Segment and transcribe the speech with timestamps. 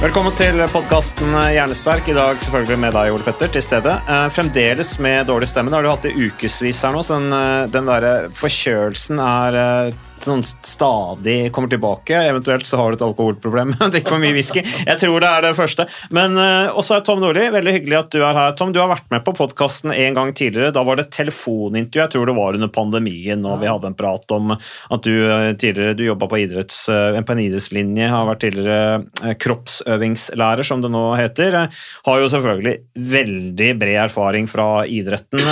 [0.00, 2.06] Velkommen til podkasten Hjernesterk.
[2.08, 3.98] I dag selvfølgelig med deg, Ole Petter, til stede.
[4.08, 5.68] Eh, fremdeles med dårlig stemme.
[5.68, 9.58] Det har du hatt i ukevis her nå, så den, eh, den der forkjølelsen er
[9.60, 12.16] eh, sånn stadig kommer tilbake.
[12.30, 13.74] Eventuelt så har du et alkoholproblem.
[13.92, 14.62] Drikker for mye whisky.
[14.62, 15.86] Jeg tror det er det første.
[16.14, 17.46] Men uh, også er Tom Nordli.
[17.52, 18.74] Veldig hyggelig at du er her, Tom.
[18.74, 20.74] Du har vært med på podkasten en gang tidligere.
[20.74, 22.02] Da var det telefonintervju.
[22.02, 25.50] Jeg tror det var under pandemien, og vi hadde en prat om at du eh,
[25.60, 30.92] tidligere du jobba på, idretts, eh, på en idrettslinje, har vært tidligere kroppsøvingslærer, som det
[30.92, 31.58] nå heter.
[32.06, 32.76] Har jo selvfølgelig
[33.16, 35.42] veldig bred erfaring fra idretten.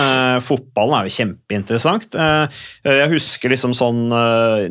[0.44, 2.16] Fotballen er jo kjempeinteressant.
[2.86, 4.08] Jeg husker liksom sånn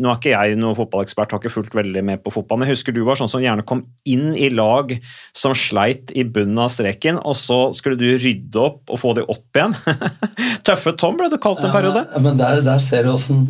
[0.01, 2.77] Nå er ikke jeg noen fotballekspert, har ikke fulgt veldig med på fotball, men jeg
[2.77, 4.93] husker du var sånn som gjerne kom inn i lag
[5.35, 9.25] som sleit i bunnen av streken, og så skulle du rydde opp og få de
[9.25, 9.75] opp igjen.
[10.67, 12.05] Tøffe Tom ble det kalt en periode.
[12.11, 13.45] Ja, men der, der ser du åssen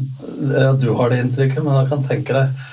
[0.81, 2.65] du har det inntrykket, men jeg kan tenke deg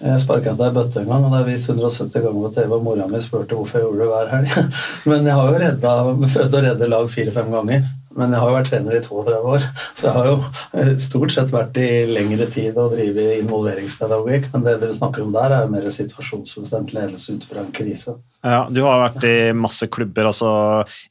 [0.00, 2.70] Jeg sparka deg i bøtte en gang, og det er vist 170 ganger på TV,
[2.72, 4.78] og mora mi spurte hvorfor jeg gjorde det hver helg.
[5.12, 5.90] Men jeg har jo redda,
[6.22, 7.82] prøvd å redde lag fire-fem ganger.
[8.18, 9.66] Men jeg har jo vært trener i 32 år,
[9.98, 10.36] så jeg har jo
[10.80, 14.48] eh, stort sett vært i lengre tid og drevet involveringspedagogikk.
[14.54, 18.16] Men det dere snakker om der, er jo mer situasjonsbestemt ledelse ut fra en krise.
[18.40, 20.30] Ja, Du har vært i masse klubber.
[20.30, 20.50] altså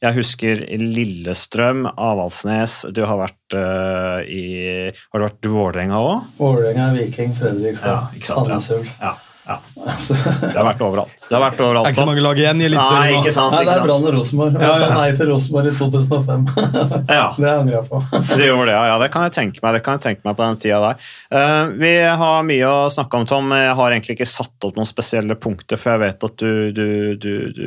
[0.02, 2.80] Jeg husker Lillestrøm, Avaldsnes.
[2.90, 6.28] Du har vært uh, i Har du vært i Vålerenga òg?
[6.40, 8.90] Vålerenga, Viking, Fredrikstad, Sandnes Ulf.
[8.98, 9.14] Ja,
[9.50, 9.58] ja.
[9.80, 11.14] Altså, Det har vært overalt.
[11.24, 11.86] Det har vært overalt.
[11.86, 13.54] Det er ikke så mange lag igjen i Nei, Eliteserien ikke sant.
[13.56, 13.82] Nei, det er.
[13.86, 14.58] Brann og Rosenborg.
[14.60, 14.90] Ja, ja.
[14.94, 16.44] nei til Rosenborg i 2005.
[17.10, 17.24] Ja.
[17.34, 18.02] Det angrer jeg på.
[18.40, 18.82] Det gjorde det, ja.
[18.92, 18.98] ja.
[19.02, 21.08] Det kan jeg tenke meg det kan jeg tenke meg på den tida der.
[21.32, 23.50] Uh, vi har mye å snakke om, Tom.
[23.56, 26.86] Jeg har egentlig ikke satt opp noen spesielle punkter, for jeg vet at du, du,
[27.20, 27.66] du, du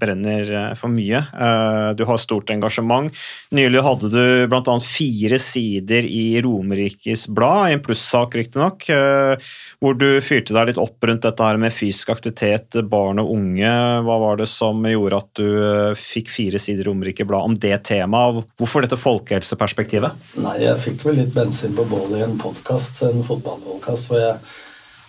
[0.00, 1.22] brenner eh, for mye.
[1.34, 3.12] Uh, du har stort engasjement.
[3.54, 4.76] Nylig hadde du bl.a.
[4.84, 10.80] fire sider i Romerikes Blad, i en plussak riktignok, uh, hvor du fyrte deg litt
[10.80, 13.72] opp rundt dette her med fysisk aktivitet, barn og unge.
[14.06, 17.76] Hva var det som gjorde at du eh, fikk fire sider Romerike Blad om det
[17.88, 18.46] temaet?
[18.60, 20.26] Hvorfor dette folkehelseperspektivet?
[20.40, 24.38] Nei, jeg fikk vel litt bensin på bålet i en podcast, en fotballpodkast, hvor jeg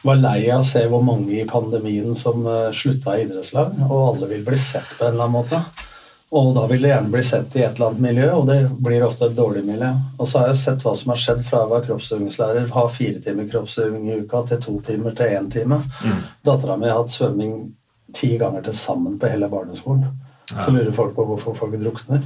[0.07, 3.99] var lei av å se hvor mange i pandemien som uh, slutta i idrettslag, og
[4.15, 5.61] alle vil bli sett på en eller annen måte.
[6.31, 9.03] Og da vil det gjerne bli sett i et eller annet miljø, og det blir
[9.03, 9.89] ofte et dårlig miljø.
[10.17, 13.19] Og så har jeg sett hva som har skjedd fra jeg var kroppsøvingslærer, ha fire
[13.25, 15.81] timer kroppsøving i uka til to timer til én time.
[16.05, 16.21] Mm.
[16.47, 17.57] Dattera mi har hatt svømming
[18.15, 20.07] ti ganger til sammen på hele barneskolen.
[20.51, 22.23] Så lurer folk på hvorfor folk drukner.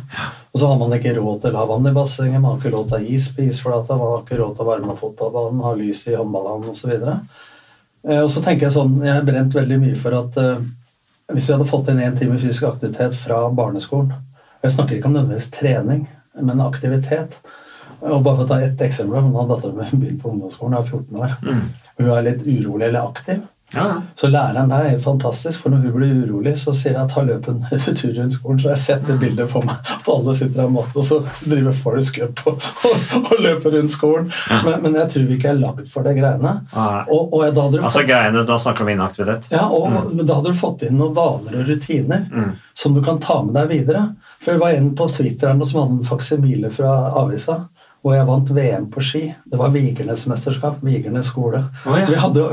[0.54, 2.74] Og så har man ikke råd til å ha vann i bassenget, man har ikke
[2.78, 5.62] råd til å ha is på isflata, man har ikke råd til å varme fotballbanen,
[5.66, 6.96] ha lys i håndballhallen osv.
[6.96, 10.66] Eh, Og så tenker jeg sånn, jeg har brent veldig mye for at eh,
[11.34, 15.10] hvis vi hadde fått inn én time fysisk aktivitet fra barneskolen og Jeg snakker ikke
[15.12, 16.08] om nødvendigvis trening,
[16.42, 17.36] men aktivitet.
[18.02, 20.80] Og bare for å ta ett eksempel, Nå har datteren min begynt på ungdomsskolen, hun
[20.80, 21.36] er 14 år.
[22.00, 23.44] Hun er litt urolig eller aktiv.
[24.16, 27.12] Så læreren der er helt fantastisk, for når hun blir urolig, så sier jeg at
[27.12, 27.64] ta løp en
[28.00, 28.60] tur rundt skolen.
[28.62, 31.18] Så har jeg sett det bildet for meg, at alle sitter av matte, og så
[31.44, 34.30] driver Forest Cup og, og, og løper rundt skolen.
[34.52, 36.54] Men, men jeg tror vi ikke er lagd for det greiene.
[37.10, 39.50] Og, og da hadde du Altså fått, greiene, Da snakker vi om inaktivitet.
[39.52, 40.24] ja, og mm.
[40.24, 42.52] da hadde du fått inn noen vaner og rutiner Mm.
[42.74, 44.06] som du kan ta med deg videre.
[44.44, 47.66] For det var en på Twitter som hadde en faksimile fra avisa.
[48.06, 49.22] Og jeg vant VM på ski.
[49.50, 50.76] Det var Vigernes mesterskap.
[50.86, 51.64] Vigernes skole.
[51.90, 52.06] Oh, ja.
[52.06, 52.44] Vi hadde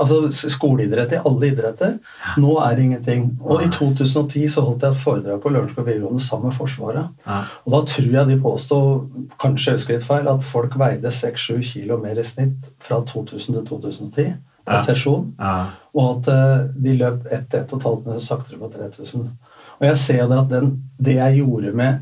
[0.00, 1.98] altså, skoleidrett i alle idretter.
[2.40, 3.26] Nå er det ingenting.
[3.44, 7.10] Og i 2010 så holdt jeg et foredrag på Lørenskog videregående sammen med Forsvaret.
[7.26, 7.42] Ja.
[7.66, 9.04] Og da tror jeg de påstod,
[9.44, 13.60] kanskje jeg husker litt feil, at folk veide 6-7 kilo mer i snitt fra 2000
[13.60, 14.26] til 2010
[14.64, 14.78] Ja.
[14.80, 15.34] sesjon.
[15.36, 15.66] Ja.
[15.92, 19.28] Og at eh, de løp 1-1,5 minutter saktere på 3000.
[19.80, 21.98] Og jeg ser det at den, det jeg gjorde med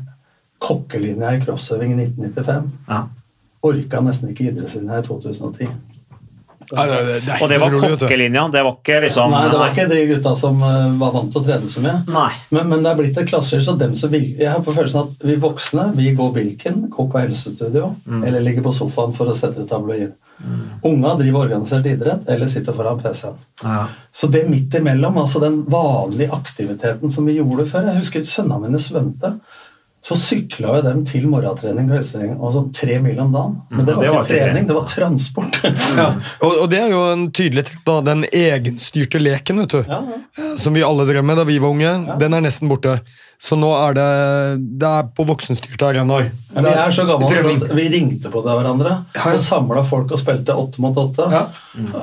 [0.63, 2.69] kokkelinja i crossøving i 1995.
[2.89, 3.01] Ja.
[3.63, 5.73] Orka nesten ikke idrettslinja i 2010.
[6.71, 9.59] Nei, nei, det, det er Og det var kokkelinja, det var ikke liksom Nei, det
[9.59, 11.97] var ikke de gutta som eh, var vant til å trene så mye.
[12.55, 15.09] Men, men det er blitt et klasser, så dem som vil Jeg har på følelsen
[15.09, 19.35] at vi voksne vi går Birken, går på helsestudio eller ligger på sofaen for å
[19.37, 20.13] sette tabloid.
[20.83, 23.35] Unga driver organisert idrett eller sitter foran PC-en.
[23.63, 23.83] Ja.
[24.11, 28.67] Så det midt imellom, altså den vanlige aktiviteten som vi gjorde før Jeg husker sønnene
[28.67, 29.35] mine svømte.
[30.03, 33.53] Så sykla jo dem til morgentrening og helsetrening, Altså tre mil om dagen.
[33.71, 35.59] Men det Mm, var det var ikke trening, det var transport.
[35.97, 36.07] Ja.
[36.43, 37.95] Og, og det er jo en tydelig trekk, da.
[38.11, 39.83] Den egenstyrte leken, vet du.
[39.87, 40.49] Ja, ja.
[40.59, 42.17] Som vi alle drev med da vi var unge.
[42.19, 42.97] Den er nesten borte.
[43.43, 44.09] Så nå er det
[44.79, 46.29] Det er på voksenstyrte arenaer.
[46.53, 50.19] Ja, vi er så gamle at vi ringte på det hverandre og samla folk og
[50.21, 51.25] spilte åtte mot åtte.
[51.33, 51.41] Ja.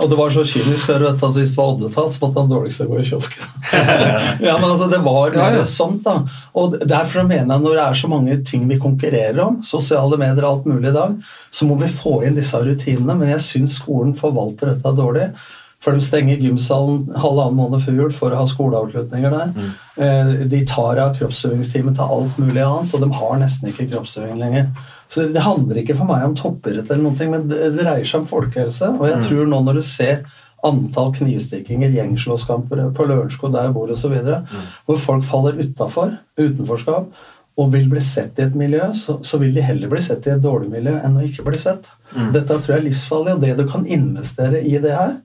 [0.01, 2.89] Og det var så kynisk før at hvis det var oddetall, så måtte han dårligste
[2.91, 3.47] gå i kiosken.
[4.49, 5.69] ja, men altså, Det var mer ja.
[5.71, 6.19] sånt, da.
[6.59, 10.43] Og derfor mener jeg når det er så mange ting vi konkurrerer om, sosiale medier
[10.43, 11.15] og alt mulig i dag,
[11.55, 13.17] så må vi få inn disse rutinene.
[13.17, 15.31] Men jeg syns skolen forvalter dette dårlig.
[15.81, 19.55] For de stenger gymsalen halvannen måned før jul for å ha skoleavslutninger der.
[19.55, 20.43] Mm.
[20.53, 24.69] De tar av kroppsøvingstimen til alt mulig annet, og de har nesten ikke kroppsøving lenger.
[25.09, 28.21] Så Det handler ikke for meg om toppidrett, eller noen ting, men det dreier seg
[28.21, 28.93] om folkehelse.
[29.01, 30.21] Og jeg tror nå når du ser
[30.69, 34.69] antall knivstikkinger, gjengslåsskamper på Lørenskog, der jeg bor osv., mm.
[34.85, 37.09] hvor folk faller utafor, utenforskap,
[37.61, 40.35] og vil bli sett i et miljø, så, så vil de heller bli sett i
[40.35, 41.91] et dårlig miljø enn å ikke bli sett.
[42.35, 45.19] Dette tror jeg er livsfarlig, og det du kan investere i det her,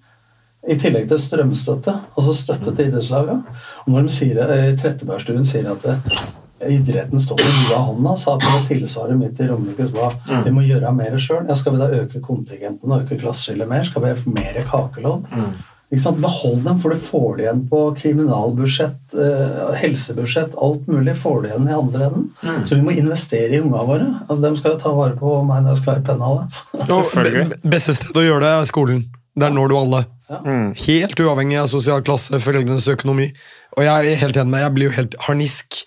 [0.68, 3.44] i tillegg til strømstøtte, altså støtte til idrettslagene.
[3.86, 6.00] Og når de sier, eh, Trettebergstuen sier at det,
[6.72, 10.16] idretten står i huet av hånda, sa på det tilsvaret mitt i Romerikes Blad
[10.46, 11.46] vi må gjøre mer sjøl.
[11.50, 13.84] Ja, skal vi da øke kontingenten og øke klasseskillet mer?
[13.88, 15.32] Skal vi ha mer kakelodd?
[16.02, 16.18] Sant?
[16.20, 21.52] Behold dem, for du får det igjen på kriminalbudsjett, eh, helsebudsjett, alt mulig får det
[21.52, 22.26] igjen i andre enden.
[22.66, 24.08] Så vi må investere i ungene våre.
[24.28, 26.10] Altså, De skal jo ta vare på meg når jeg skal være i
[26.90, 27.62] Selvfølgelig.
[27.64, 29.06] beste sted å gjøre det er skolen.
[29.40, 30.06] Der når du alle.
[30.30, 33.30] Helt uavhengig av sosial klasse, foreldrenes økonomi.
[33.78, 35.82] Og jeg er helt enig med jeg blir jo helt harnisk.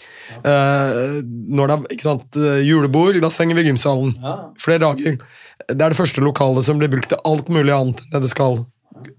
[0.44, 4.12] Uh, når det er ikke sant, eh, julebord, da stenger vi gymsalen.
[4.23, 4.35] Ja.
[4.61, 5.17] Flere dager.
[5.69, 8.32] Det er det første lokalet som blir brukt til alt mulig annet enn det det
[8.35, 8.61] skal.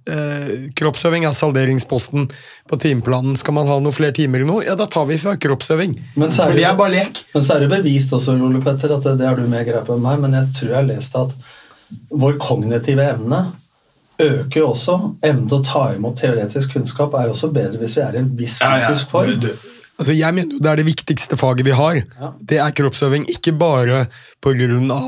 [0.10, 2.28] Uh, kroppsøving er salderingsposten
[2.70, 3.36] på timeplanen.
[3.40, 5.98] Skal man ha noen flere timer eller noe, ja, da tar vi fra kroppsøving.
[6.20, 7.24] Men så er det- er bare lek.
[7.34, 9.84] Men så er det bevist også, Ole Petter, at det, har er du mer greie
[9.84, 11.34] på enn meg, men jeg tror jeg har lest at
[12.12, 13.52] vår kognitive evne
[14.20, 14.96] øker jo også.
[15.24, 18.24] Evnen til å ta imot teoretisk kunnskap er jo også bedre hvis vi er i
[18.24, 19.46] en viss fysisk form.
[20.00, 21.98] Altså, jeg mener jo det er det viktigste faget vi har.
[22.00, 22.32] Ja.
[22.52, 23.28] Det er kroppsøving.
[23.32, 24.06] Ikke bare
[24.42, 25.00] pga.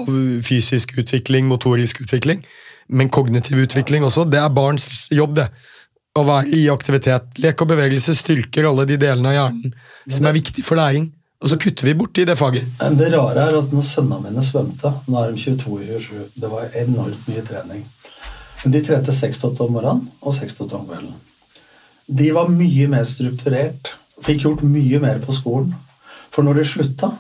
[0.44, 2.44] fysisk utvikling, motorisk utvikling,
[2.90, 4.28] men kognitiv utvikling også.
[4.28, 5.48] Det er barns jobb, det.
[6.12, 7.40] Å være i aktivitet.
[7.40, 9.74] Lek og bevegelse styrker alle de delene av hjernen
[10.12, 11.08] som er viktig for læring.
[11.42, 12.68] Og så kutter vi borti det faget.
[13.00, 16.52] Det rare er at når sønnene mine svømte, nå er de 22 og 27, det
[16.52, 17.88] var enormt mye trening.
[18.66, 21.18] De trente 6 til 8 om morgenen og 6 til 8 om kvelden.
[22.22, 25.74] De var mye mer strukturert, fikk gjort mye mer på skolen.
[26.32, 27.12] For når de slutta,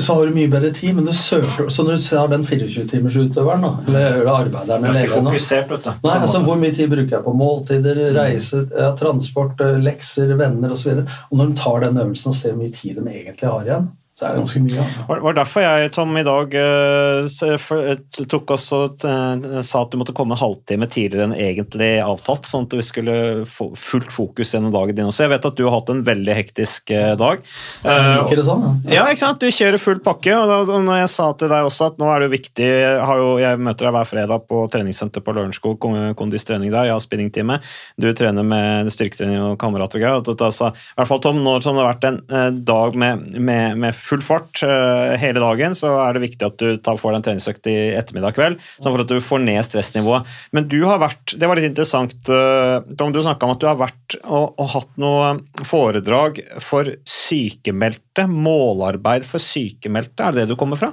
[0.00, 3.64] så har du mye bedre tid, men du søker Så når du ser den 24-timersutøveren,
[3.64, 5.92] da, eller arbeideren er eller legen fokusert, vet du.
[6.04, 6.42] Nei, altså.
[6.44, 10.90] Hvor mye tid bruker jeg på måltider, reise, ja, transport, eh, lekser, venner osv.?
[10.92, 13.48] Og, så og når de tar den øvelsen og ser hvor mye tid de egentlig
[13.48, 14.78] har igjen, så er det ganske mye.
[14.82, 15.02] altså.
[15.06, 19.92] var, var derfor jeg, Tom, i dag eh, eh, tok oss og eh, sa at
[19.92, 23.14] du måtte komme en halvtime tidligere enn egentlig avtalt, sånn at vi skulle
[23.46, 25.22] få fullt fokus gjennom dagen din også.
[25.28, 26.90] Jeg vet at du har hatt en veldig hektisk
[27.20, 27.44] dag.
[27.84, 28.96] Jeg liker det sånn, ja.
[28.96, 29.38] Ja, ikke sant?
[29.44, 30.34] Du kjører full pakke.
[30.34, 32.98] og da, når jeg sa til deg også at nå er det jo viktig Jeg,
[33.12, 36.88] har jo, jeg møter deg hver fredag på treningssenter på Lørenskog, kon- kondistrening der.
[36.90, 37.60] Jeg har spinningtime.
[38.00, 40.74] Du trener med styrketrening og kamerater og greier.
[40.74, 44.22] i hvert fall Tom, nå som det har vært en dag med, med, med full
[44.24, 47.68] fart eh, hele dagen, så er det viktig at du tar, får deg en treningsøkt
[47.70, 50.28] i ettermiddag kveld, sånn for at du får ned stressnivået.
[50.56, 53.68] Men du har vært Det var litt interessant, eh, Tom, du snakka om at du
[53.68, 58.26] har vært og, og hatt noe foredrag for sykemeldte.
[58.28, 60.92] Målarbeid for sykemeldte, er det det du kommer fra?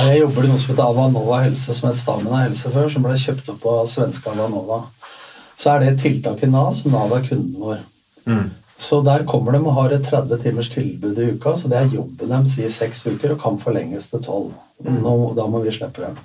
[0.00, 3.18] Jeg jobber i noe som heter Avanova Helse, som het Stamina Helse før, som ble
[3.20, 4.82] kjøpt opp av svenske Avanova.
[5.60, 7.84] Så er det et tiltak i Nav, som Nav er kunden vår.
[8.80, 11.90] Så der kommer de og har et 30 timers tilbud i uka, så det er
[11.94, 14.52] jobben deres i seks uker og kan forlenges til tolv.
[14.84, 16.16] Nå- Da må vi slippe dem.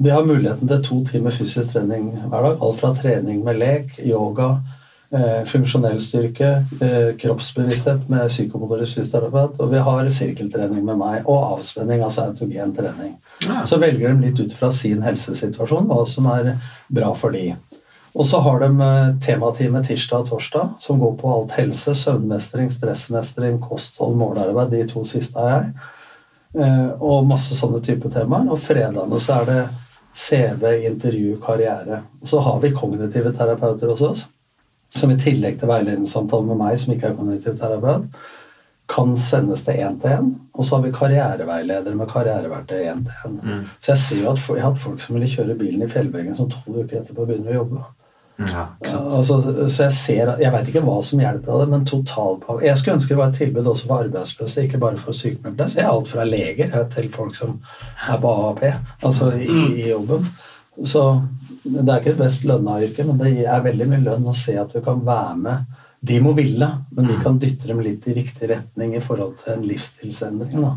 [0.00, 2.58] De har muligheten til to timer fysisk trening hver dag.
[2.62, 4.60] Alt fra trening med lek, yoga,
[5.12, 11.58] eh, funksjonell styrke, eh, kroppsbevissthet med psykomotorisk fysioterapeut, og vi har sirkeltrening med meg, og
[11.58, 13.16] avspenning, altså autogen trening.
[13.66, 16.58] Så velger de litt ut fra sin helsesituasjon hva som er
[16.92, 17.56] bra for de.
[18.16, 22.70] Og så har de eh, tematime tirsdag og torsdag, som går på alt helse, søvnmestring,
[22.72, 24.72] stressmestring, kosthold, målarbeid.
[24.72, 25.90] De to siste har jeg.
[26.58, 28.48] Eh, og masse sånne type temaer.
[28.48, 29.60] Og fredagene så er det
[30.18, 32.02] CV, intervju, karriere.
[32.26, 34.24] Så har vi kognitive terapeuter hos oss,
[34.96, 38.08] som i tillegg til veiledningssamtalen med meg, som ikke er kognitiv terapeut,
[38.88, 40.32] kan sendes til én til én.
[40.54, 43.38] Og så har vi karriereveiledere med karriereverktøy én til én.
[43.78, 46.34] Så jeg ser jo at jeg har hatt folk som ville kjøre bilen i fjellveggen,
[46.34, 47.84] som tolv uker etterpå begynner å jobbe.
[48.38, 48.66] Ja.
[48.80, 52.78] Altså, så jeg ser, jeg vet ikke hva som hjelper av det, men totalpakke Jeg
[52.78, 55.64] skulle ønske det var et tilbud også for arbeidsløse, ikke bare for sykmeldte.
[55.64, 57.56] Jeg ser alt fra leger til folk som
[58.06, 58.62] er på AAP,
[59.02, 59.48] altså i,
[59.82, 60.28] i jobben.
[60.86, 61.02] Så
[61.64, 64.54] det er ikke det best lønna yrket, men det er veldig mye lønn å se
[64.60, 65.82] at du kan være med.
[66.00, 69.56] De må ville, men vi kan dytte dem litt i riktig retning i forhold til
[69.56, 70.60] en livsstilsendring.
[70.62, 70.76] da.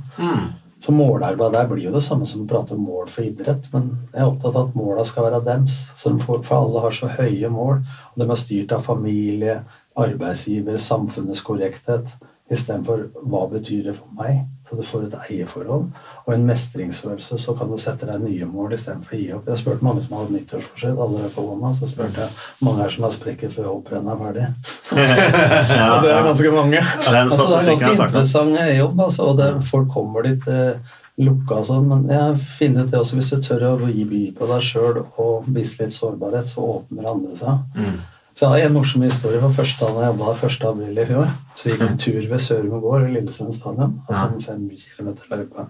[0.81, 3.91] Så målarbeid der blir jo det samme som å prate om mål for idrett, men
[4.15, 5.83] jeg er opptatt av at måla skal være dems.
[5.93, 9.59] Så for, for alle har så høye mål, og de er styrt av familie,
[10.01, 12.09] arbeidsgiver, samfunnets korrekthet,
[12.51, 14.41] istedenfor hva betyr det for meg?
[14.67, 15.91] Så du får et eierforhold
[16.25, 19.47] og en mestringsfølelse, så kan du sette deg nye mål istedenfor å gi opp.
[19.47, 22.65] Jeg har spurt mange som har hatt nyttårsforsett, alle er på hånda, så spurte jeg
[22.67, 24.47] mange her som har sprekker før hopprennet er ferdig.
[25.71, 26.81] Ja, Og det er ganske mange.
[26.81, 31.59] Den Altså, det er ganske interessant jobb, altså, og det, folk kommer dit eh, lukka
[31.61, 34.47] og sånn, men jeg finner ut det også, hvis du tør å gi by på
[34.49, 37.61] deg sjøl og vise litt sårbarhet, så åpner andre seg.
[37.77, 38.01] Mm.
[38.31, 40.63] Så jeg har en morsom historie for første dagen jeg jobba 1.
[40.69, 41.33] april i fjor.
[41.59, 45.35] Så gikk vi en tur ved Sørum gård i Lillestrøm stadion, altså en fem kilometer
[45.35, 45.67] løype.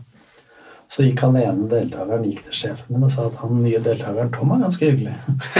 [0.91, 4.31] Så gikk han ene deltakeren gikk til sjefen min og sa at han nye deltakeren
[4.36, 5.13] Tom er ganske hyggelig.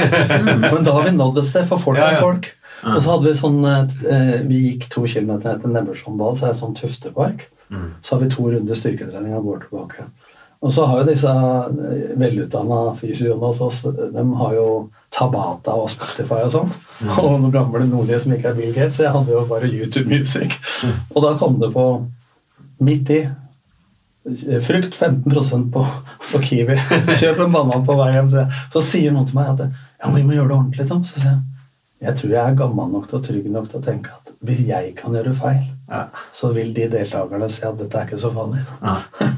[0.73, 2.50] Men da har vi nådd et sted, for folk er folk.
[2.81, 6.61] Og så hadde vi sånn eh, Vi gikk to kilometer etter Nebbersvollball, så er det
[6.63, 7.45] sånn tuftepark.
[8.03, 10.07] Så har vi to runder styrketrening og går tilbake.
[10.61, 14.65] Og så har jo disse eh, velutdanna fysioene hos oss, de har jo
[15.11, 16.73] Tabata og Spotify og sånn.
[17.15, 19.00] Og noen gamle nordlige som ikke er Bill Gates.
[19.00, 20.59] Så jeg hadde jo bare YouTube Music.
[21.15, 21.85] Og da kom det på
[22.83, 23.21] midt i
[24.62, 25.86] Frukt 15% på,
[26.32, 26.75] på Kiwi.
[27.22, 28.30] Kjøp en banan på vei hjem.
[28.30, 30.88] Så, sier noen til meg at ja, vi må gjøre det ordentlig.
[30.90, 31.40] Så sier jeg
[32.01, 34.94] jeg tror jeg er gammel nok og trygg nok til å tenke at hvis jeg
[34.98, 35.60] kan gjøre feil,
[35.91, 36.05] Ja.
[36.31, 38.62] så vil de deltakerne se at dette er ikke så farlig.
[38.79, 38.93] Ja,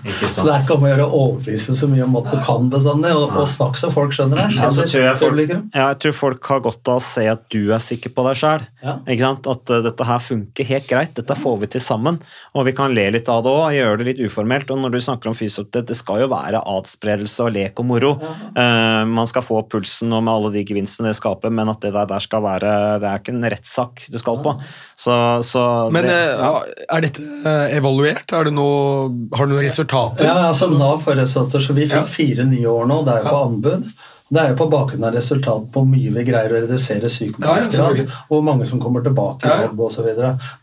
[0.06, 2.36] ikke Så det er ikke om å gjøre å overbevise så mye om at du
[2.46, 4.46] kan bestandig, og, og snakk så folk skjønner det.
[4.60, 7.48] Ja, så tror jeg, folk, ja, jeg tror folk har godt av å se at
[7.54, 8.68] du er sikker på deg sjøl.
[8.84, 9.00] Ja.
[9.34, 12.20] At uh, dette her funker helt greit, dette får vi til sammen.
[12.54, 14.70] Og vi kan le litt av det òg, gjøre det litt uformelt.
[14.70, 18.14] Og når du snakker om fysioterapeut, det skal jo være adspredelse og lek og moro.
[18.54, 21.94] Uh, man skal få pulsen og med alle de gevinstene det skaper, men at det
[21.96, 24.56] der, der skal være Det er ikke en rettssak du skal på.
[24.96, 26.43] Så, så Men det, eh,
[26.90, 28.32] er dette eh, evaluert?
[28.34, 30.26] Er det noe, har du noen resultater?
[30.28, 33.02] Ja, altså Nav får resultater, så vi fikk fire nye år nå.
[33.08, 33.88] Det er jo på anbud.
[34.34, 37.10] Det er jo på bakgrunn av resultat på hvor mye vi greier å redusere
[37.44, 40.08] Ja, ja, hvor mange som kommer tilbake i jobb osv.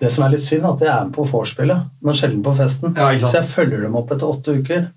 [0.00, 2.54] Det som er litt synd, er at jeg er med på vorspielet, men sjelden på
[2.58, 2.96] festen.
[2.98, 4.88] Ja, så jeg følger dem opp etter åtte uker.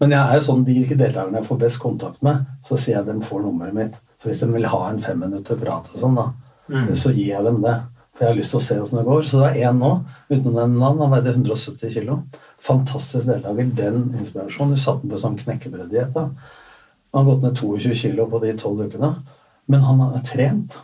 [0.00, 3.04] Men jeg er jo sånn, de deltakerne jeg får best kontakt med, så sier jeg
[3.04, 4.00] at de får nummeret mitt.
[4.22, 6.30] Så hvis de vil ha en fem minutter prat og sånn, da,
[6.66, 6.88] Mm.
[6.98, 7.76] så gir jeg dem det.
[8.16, 9.24] Jeg har lyst til å se åssen det går.
[9.28, 9.92] Så det er én nå,
[10.30, 11.02] uten å nevne navn.
[11.04, 12.16] Han veide 170 kg.
[12.64, 13.72] Fantastisk deltaker.
[13.76, 14.74] Den inspirasjonen.
[14.76, 16.16] Vi satte den på sånn knekkebrøddiett.
[16.16, 19.12] Han har gått ned 22 kg på de tolv ukene.
[19.66, 20.78] Men han har trent.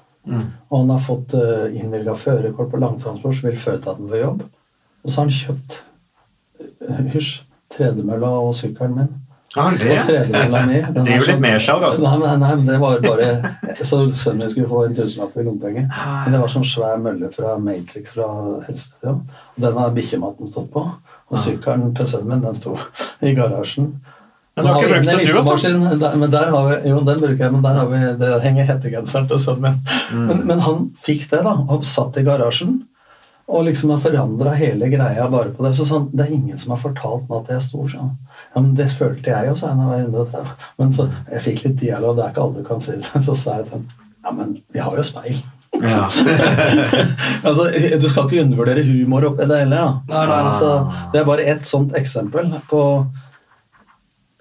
[0.68, 4.10] Og han har fått uh, innvilga førerkort på langtransport, som vil føre til at han
[4.12, 4.44] får jobb.
[5.02, 5.78] Og så har han kjøpt
[6.62, 7.32] eh, hysj,
[7.74, 9.08] tredemølla og sykkelen min.
[9.56, 9.96] Ja, det.
[10.08, 12.02] Den er Driver litt med mersalg, altså.
[12.06, 13.26] Nei, nei, nei, det var bare
[13.84, 15.90] Så sønnen min skulle få en tusenlapp i lommepenger.
[16.24, 18.28] Men det var sånn svær mølle fra Matrix fra
[18.68, 19.20] helsestadion.
[19.56, 20.86] Og den har bikkjematen stått på.
[21.32, 22.78] Og sykkelen til sønnen min, den sto
[23.20, 23.90] i garasjen.
[24.56, 27.62] Men har brukt den, du, der- Men der har vi, jo, den bruker jeg, men
[27.64, 29.78] der har vi, det henger hettegenseren til sønnen min.
[30.12, 30.26] Mm.
[30.28, 32.82] Men, men han fikk det, da, og satt i garasjen.
[33.52, 35.74] Og liksom har forandra hele greia bare på det.
[35.76, 37.88] Så sånn, Det er ingen som har fortalt meg at jeg er stor.
[37.92, 38.12] Sånn.
[38.54, 40.68] Ja, men Det følte jeg jo, sa jeg da jeg var 130.
[40.78, 43.10] Men så jeg fikk litt dialog, det er ikke alle du kan si det.
[43.28, 43.90] Så sa jeg til ham
[44.22, 45.40] ja, men vi har jo speil.
[45.82, 46.04] Ja.
[47.48, 47.64] altså,
[48.00, 49.80] Du skal ikke undervurdere humor oppi det hele.
[49.80, 49.88] Ja.
[50.08, 50.72] Nei, nei, altså,
[51.12, 52.82] det er bare ett sånt eksempel på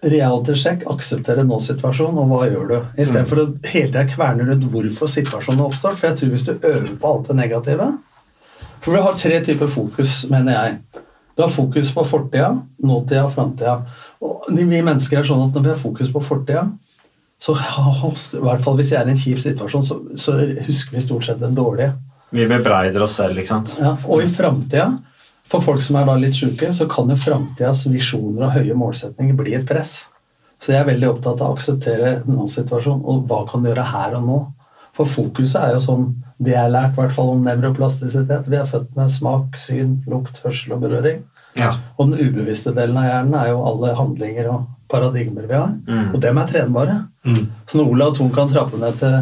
[0.03, 2.77] reality check, akseptere nå-situasjonen, og hva gjør du?
[3.01, 3.41] Istedenfor Mm.
[3.41, 5.96] å hele tida kverne rundt hvorfor situasjonen oppstår.
[5.96, 7.89] For jeg tror hvis du øver på alt det negative
[8.82, 11.04] For vi har tre typer fokus, mener jeg.
[11.38, 13.76] Du har fokus på fortida, nåtida og framtida.
[14.22, 16.66] Og vi mennesker er sånn at når vi har fokus på fortida,
[17.42, 20.36] så i hvert fall hvis jeg er i en kjip situasjon, så, så
[20.68, 21.96] husker vi stort sett den dårlige.
[22.32, 23.74] Vi bebreider oss selv, ikke sant.
[23.82, 24.92] Ja, og i framtida,
[25.52, 29.38] for folk som er da litt sjuke, så kan jo framtidas visjoner og høye målsetninger
[29.40, 30.04] bli et press.
[30.62, 34.18] Så jeg er veldig opptatt av å akseptere nåsituasjonen, og hva kan du gjøre her
[34.20, 34.40] og nå?
[35.01, 36.08] For fokuset er jo sånn
[36.41, 38.50] det jeg har lært, i hvert fall om nevroplastisitet.
[38.50, 41.22] Vi er født med smak, syn, lukt, hørsel og berøring.
[41.58, 41.75] Ja.
[41.98, 45.74] Og den ubevisste delen av hjernen er jo alle handlinger og paradigmer vi har.
[45.88, 46.08] Mm.
[46.15, 46.98] Og dem er trenbare.
[47.70, 49.20] Så når Olav Thon kan trappe ned til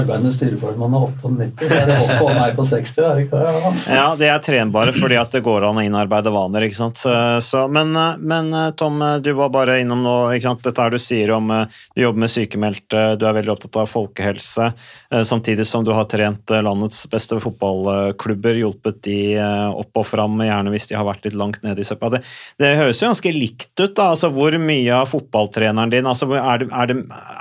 [0.00, 3.42] arbeidende styreformann er 98, så er det opp på meg på 60, er det ikke
[3.42, 3.54] det?
[3.70, 3.98] Altså.
[3.98, 6.66] Ja, de er trenbare fordi at det går an å innarbeide vaner.
[6.66, 7.02] ikke sant?
[7.44, 10.64] Så, men, men Tom, du var bare innom nå, ikke sant?
[10.64, 11.50] dette her du sier om
[11.94, 14.70] du jobber med sykemeldte, du er veldig opptatt av folkehelse,
[15.10, 20.06] eh, samtidig som du har trent eh, landets beste fotballklubber, hjulpet de eh, opp og
[20.08, 22.14] fram, gjerne hvis de har vært litt langt nede i søpla.
[22.16, 22.22] Det,
[22.60, 24.10] det høres jo ganske likt ut, da.
[24.12, 26.98] altså Hvor mye av fotballtreneren din altså, er det, er det,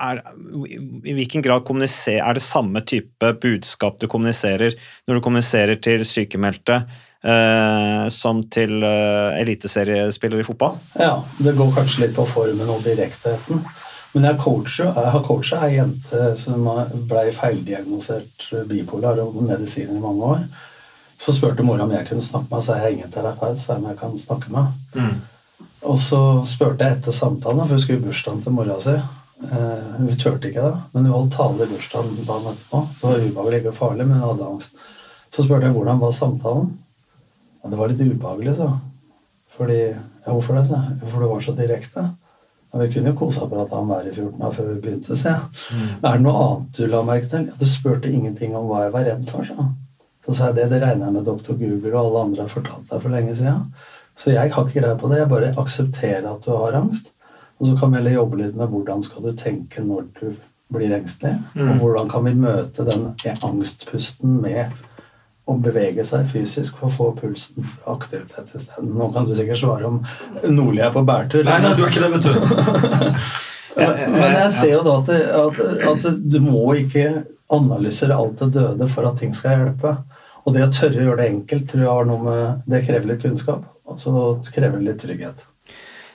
[0.10, 0.22] er,
[1.04, 4.76] I hvilken grad kommuniserer Er det samme type budskap du kommuniserer
[5.08, 10.78] når du kommuniserer til sykemeldte eh, som til eh, eliteseriespillere i fotball?
[11.00, 13.64] Ja, det går kanskje litt på formen og direktheten.
[14.14, 16.68] Men jeg, coacher, jeg har coacha ei jente som
[17.10, 20.44] ble feildiagnosert bipolar og medisiner i mange år.
[21.18, 23.80] Så spurte mora om jeg kunne snakke med henne, så jeg er ingen terapeut, så
[23.80, 25.14] jeg kan snakke med mm.
[25.84, 28.94] Og så spurte jeg etter samtalen, for hun skulle i bursdagen til mora si.
[29.44, 32.82] Eh, hun turte ikke da, men hun holdt tale i bursdagen dagen etterpå.
[32.94, 34.82] Det var ubehagelig, ikke farlig, men hun hadde angst.
[35.34, 36.74] Så spurte jeg hvordan var samtalen.
[37.64, 38.72] Ja, det var litt ubehagelig, så.
[39.58, 39.80] Fordi
[40.24, 40.68] Ja, hvorfor det?
[40.70, 40.78] sa
[41.12, 42.02] For det var så direkte.
[42.74, 45.30] Ja, vi kunne jo kosa at om været i 14 år før vi begynte, sa
[45.30, 45.42] jeg.
[46.04, 47.48] Er det noe annet du la merke til?
[47.48, 49.68] Ja, du spurte ingenting om hva jeg var redd for, sa.
[50.26, 52.88] Så sa jeg det, det regner jeg med doktor Google og alle andre har fortalt
[52.90, 53.66] deg for lenge siden.
[54.18, 55.20] Så jeg har ikke greie på det.
[55.20, 57.13] Jeg bare aksepterer at du har angst.
[57.64, 60.34] Og så kan vi heller jobbe litt med hvordan skal du tenke når du
[60.74, 61.38] blir engstelig.
[61.56, 63.06] Og hvordan kan vi møte den
[63.46, 64.74] angstpusten med
[65.44, 68.94] å bevege seg fysisk for å få pulsen fra aktivitet isteden.
[68.96, 70.00] Nå kan du sikkert svare om
[70.48, 71.44] Nordli er på bærtur.
[71.48, 73.24] Nei, nei, du er ikke det, vet du.
[73.76, 77.08] Men jeg ser jo da at, at, at du må ikke
[77.54, 79.98] analysere alt det døde for at ting skal hjelpe.
[80.44, 83.12] Og det å tørre å gjøre det enkelt tror jeg har noe med, det krever
[83.12, 83.68] litt kunnskap.
[83.90, 84.14] Og så
[84.54, 85.44] krever det litt trygghet.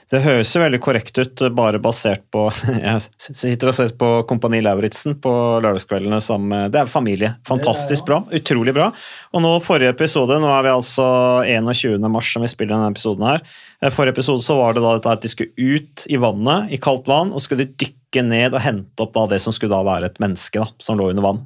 [0.09, 2.47] Det høres jo veldig korrekt ut, bare basert på
[2.89, 7.35] Jeg sitter og ser på Kompani Lauritzen på lørdagskveldene sammen med Det er familie.
[7.45, 8.23] Fantastisk bra.
[8.33, 8.89] Utrolig bra.
[9.35, 11.05] Og nå forrige episode, nå er vi altså
[11.45, 12.09] 21.
[12.09, 13.45] mars som vi spiller denne episoden her.
[13.83, 17.09] Eh, Forrige episode så var det da at de skulle ut i vannet, i kaldt
[17.09, 20.09] vann, og skulle de dykke ned og hente opp da det som skulle da være
[20.09, 21.43] et menneske da, som lå under vann.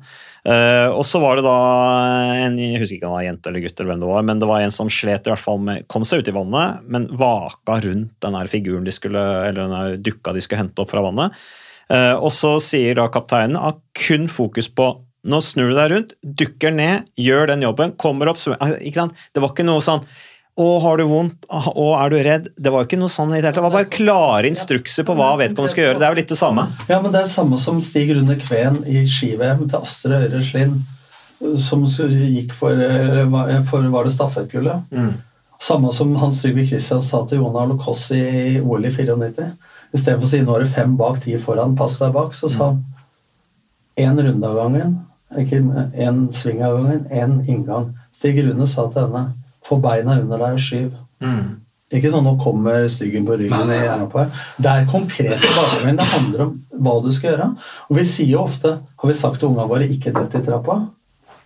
[0.48, 1.58] Uh, og så var det da
[2.46, 4.42] en jeg husker ikke om det var jente eller gutt, eller hvem det var, men
[4.42, 7.08] det var en som slet i hvert fall med kom seg ut i vannet, men
[7.20, 10.92] vaka rundt den her figuren de skulle, eller den her dukka de skulle hente opp
[10.92, 11.40] fra vannet.
[11.92, 16.14] Uh, og så sier da kapteinen at kun fokus på nå snur du deg rundt,
[16.24, 19.22] dukker ned, gjør den jobben, kommer opp altså, ikke sant?
[19.32, 20.04] Det var ikke noe sånn
[20.54, 21.48] å, har du vondt?
[21.50, 22.48] Å, er du redd?
[22.54, 23.58] Det var jo ikke noe sånn i det hele tatt.
[23.58, 25.98] Det var bare klare instrukser på hva vedkommende skal gjøre.
[25.98, 26.68] Det er jo litt det samme.
[26.92, 30.84] Ja, men det er samme som Stig Rune Kveen i ski-VM til Astrid Øyre Slind,
[31.60, 34.94] som gikk for, eh, for var det stafettgullet.
[35.64, 39.50] Samme som Hans Trygve Christian sa til Jona Lokos i OL i 94.
[39.94, 42.72] Istedenfor å si nå er det fem bak, ti foran, pass deg bak, så sa
[42.72, 42.84] han
[43.98, 44.98] én runde av gangen,
[45.38, 45.62] ikke
[45.98, 47.94] én sving av gangen, én inngang.
[48.14, 49.32] Stig Rune sa til henne
[49.66, 50.94] få beina under deg og skyv.
[51.94, 53.68] Ikke sånn 'nå kommer styggen på ryggen'.
[53.70, 54.26] Nei, nei, på.
[54.58, 55.98] Det er konkrete tilbakemeldinger.
[55.98, 57.50] Det handler om hva du skal gjøre.
[57.90, 60.88] Og vi sier jo ofte, har vi sagt til ungene våre, 'ikke dett i trappa'.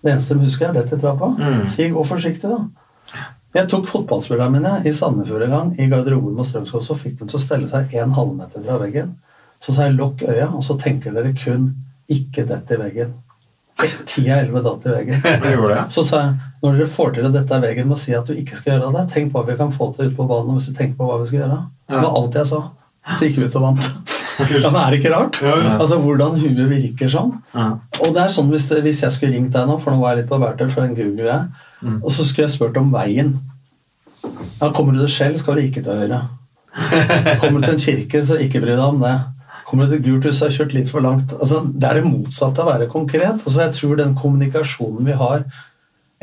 [0.04, 1.68] Det eneste de husker, er 'dett i trappa'.
[1.68, 2.60] Si 'gå forsiktig', da.
[3.56, 7.28] Jeg tok fotballspillerne mine i Sandefjord en gang, i garderoben på Strømskog, og fikk dem
[7.28, 9.16] til å stelle seg en halvmeter fra veggen.
[9.60, 11.76] Så sa jeg 'lukk øya', og så tenker dere kun
[12.10, 13.14] 'ikke dett i veggen'.
[14.06, 15.22] Ti av elleve datt i veggen.
[15.94, 18.28] Så sa jeg når dere får til at dette er veggen med å si at
[18.28, 20.58] du ikke skal gjøre det, tenk på hva vi kan få til ute på banen
[20.58, 21.58] hvis du tenker på hva vi skal gjøre.
[21.88, 22.62] Det var alt jeg sa.
[23.14, 23.90] Så gikk vi ut og vant.
[24.38, 25.38] Ja, men er det ikke rart?
[25.82, 27.32] Altså Hvordan huet virker sånn.
[27.58, 30.14] Og det er sånn hvis, det, hvis jeg skulle ringt deg nå, for nå var
[30.14, 31.64] jeg litt på verktøy for den googler jeg,
[32.04, 33.32] og så skulle jeg spurt om veien.
[34.60, 36.22] Ja, Kommer du til Skjell, skal du ikke til høyre.
[37.42, 39.16] Kommer du til en kirke, så ikke bry deg om det.
[39.68, 41.34] Kommer du til gult hus, har kjørt litt for langt.
[41.42, 43.42] Altså, det er det motsatte av å være konkret.
[43.42, 45.48] Altså, jeg tror den kommunikasjonen vi har,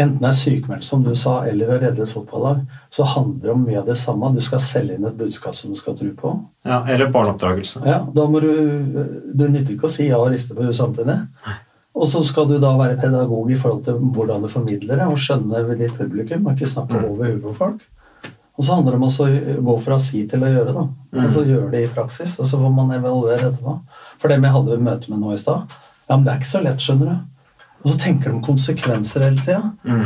[0.00, 3.62] enten er sykemeldt, som du sa, eller å redde et fotballag, så handler det om
[3.66, 4.33] mye av det samme.
[4.35, 6.33] Du skal selge inn et budskap som du skal tro på.
[6.66, 7.85] Ja, eller barneoppdragelse.
[7.87, 8.50] Ja, da må du
[9.35, 11.20] Du nytter ikke å si ja og riste på huet samtidig.
[11.94, 15.20] Og så skal du da være pedagog i forhold til hvordan du formidler det, og
[15.20, 17.85] skjønne ditt publikum, og ikke snakke over huet på folk.
[18.54, 21.28] Og så handler det om å gå fra si til å gjøre, da.
[21.35, 23.78] så gjøre det i praksis, og så får man evaluere etterpå.
[24.22, 25.70] For dem jeg hadde møte med nå i stad,
[26.07, 27.16] ja, men det er ikke så lett, skjønner du.
[27.84, 29.62] Og så tenker de konsekvenser hele tida.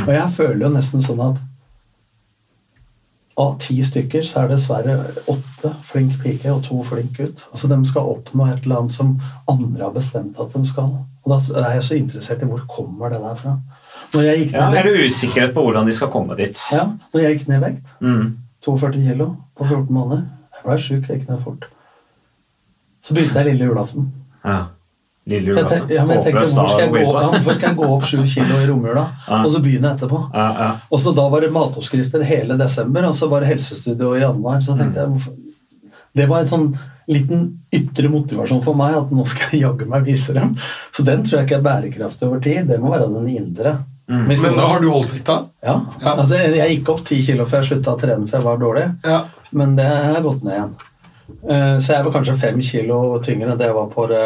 [0.07, 1.37] Og jeg føler jo nesten sånn at
[3.39, 4.95] av ti stykker så er det dessverre
[5.31, 7.45] åtte flink pike og to flink gutt.
[7.53, 9.13] Altså De skal oppnå et eller annet som
[9.47, 10.89] andre har bestemt at de skal.
[11.23, 13.53] Og da er jeg så interessert i hvor kommer det der fra.
[14.17, 16.59] Ja, vekt, er det usikkerhet på hvordan de skal komme dit?
[16.73, 18.37] ja, når jeg gikk ned i vekt, Mm.
[18.65, 20.25] 42 kilo på 14 måneder.
[20.57, 21.63] Jeg ble sjuk, jeg gikk ned fort.
[23.01, 24.09] Så begynte jeg lille julaften.
[24.43, 24.65] Ja.
[25.29, 27.89] Lille Jeg ja, men jeg tenkte, hvorfor skal jeg, gå, ja, hvorfor skal jeg gå
[27.95, 29.41] opp sju kilo i romjula, Ja.
[29.43, 30.21] og så begynne etterpå?
[30.33, 30.69] Ja, ja.
[30.91, 34.59] Og så da var det matoppskrifter hele desember, og så var det helsestudio i januar.
[34.65, 35.37] Så tenkte jeg, hvorfor?
[36.15, 36.67] Det var en sånn
[37.09, 40.55] liten ytre motivasjon for meg, at nå skal jeg jaggu meg vise dem.
[40.91, 42.67] Så den tror jeg ikke er bærekraftig over tid.
[42.69, 43.77] Det må være den indre.
[44.09, 44.25] Mm.
[44.27, 45.45] Men det- har du holdt vekta?
[45.63, 45.81] Ja.
[46.01, 48.85] Altså, jeg, gikk opp ti kilo før jeg slutta å trene, for jeg var dårlig.
[49.05, 49.19] Ja.
[49.51, 50.73] Men det har gått ned igjen.
[51.49, 54.23] Eh, Så jeg var kanskje fem kilo tyngre enn det jeg var på det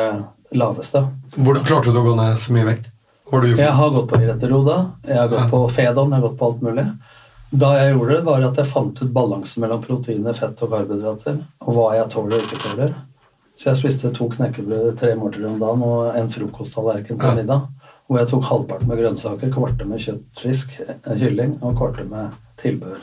[0.59, 1.03] laveste.
[1.37, 2.89] Hvordan klarte du å gå ned så mye vekt?
[3.31, 6.37] Har du Jeg har gått på Ireteroda, jeg har gått på Fedon, jeg har gått
[6.39, 6.85] på alt mulig.
[7.53, 11.39] Da jeg gjorde det, var at jeg fant ut balansen mellom proteiner, fett og karbohydrater.
[11.61, 12.93] Og hva jeg tåler og ikke tåler.
[13.53, 17.35] Så jeg spiste to knekkebrød tre måltider om dagen og en frokosttallerken til Ja.
[17.35, 17.67] middag.
[18.09, 22.97] Hvor jeg tok halvparten med grønnsaker, kvarte med kjøttfisk, eh, kylling og kvarte med tilbehør.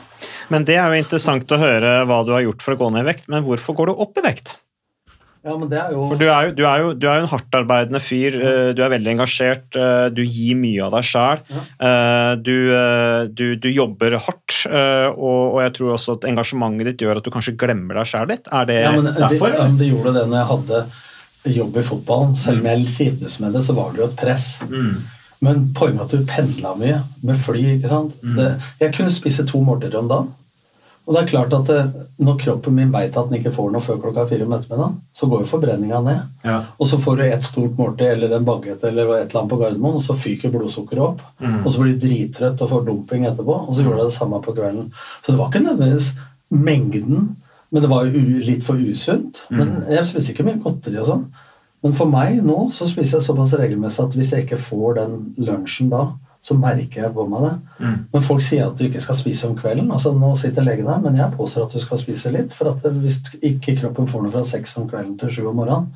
[0.49, 3.05] Men det er jo interessant å høre hva du har gjort for å gå ned
[3.05, 4.55] i vekt, men hvorfor går du opp i vekt?
[5.41, 7.23] Ja, men det er jo For du er jo, du er jo, du er jo
[7.23, 11.41] en hardtarbeidende fyr, eh, du er veldig engasjert, eh, du gir mye av deg sjøl.
[12.45, 17.25] Du, eh, du, du jobber hardt, og, jeg tror også at engasjementet ditt gjør at
[17.25, 18.51] du kanskje glemmer deg sjæl litt.
[18.53, 19.55] Er det Ja, men derfor?
[19.55, 20.83] Det, det gjorde det når jeg hadde
[21.55, 22.37] jobb i fotballen.
[22.37, 24.45] Selv om jeg trivdes med det, så var det jo et press.
[25.41, 27.63] Men poenget at du pendla mye med fly.
[27.79, 28.13] ikke sant?
[28.37, 30.29] Det, jeg kunne spise to måltider om dagen.
[31.07, 33.81] Og det er klart at det, Når kroppen min vet at den ikke får noe
[33.81, 36.19] før klokka fire om ettermiddagen, så går jo forbrenninga ned.
[36.45, 36.59] Ja.
[36.77, 39.57] Og så får du et stort måltid eller en bagett eller et eller annet på
[39.63, 41.23] Gardermoen, og så fyker blodsukkeret opp.
[41.41, 41.63] Mm.
[41.63, 44.41] Og så blir du drittrøtt og får dumping etterpå, og så gjorde jeg det samme
[44.45, 44.91] på kvelden.
[45.23, 46.11] Så det var ikke nødvendigvis
[46.51, 47.29] mengden,
[47.71, 49.41] men det var jo litt for usunt.
[49.49, 51.29] Men Jeg spiser ikke mye godteri og sånn.
[51.81, 55.15] Men for meg nå så spiser jeg såpass regelmessig at hvis jeg ikke får den
[55.41, 56.11] lunsjen da,
[56.41, 57.89] så merker jeg på meg det.
[58.11, 59.91] Men folk sier at du ikke skal spise om kvelden.
[59.93, 62.53] altså Nå sitter legen der, men jeg påstår at du skal spise litt.
[62.57, 65.91] For at hvis ikke kroppen får noe fra seks om kvelden til sju om morgenen,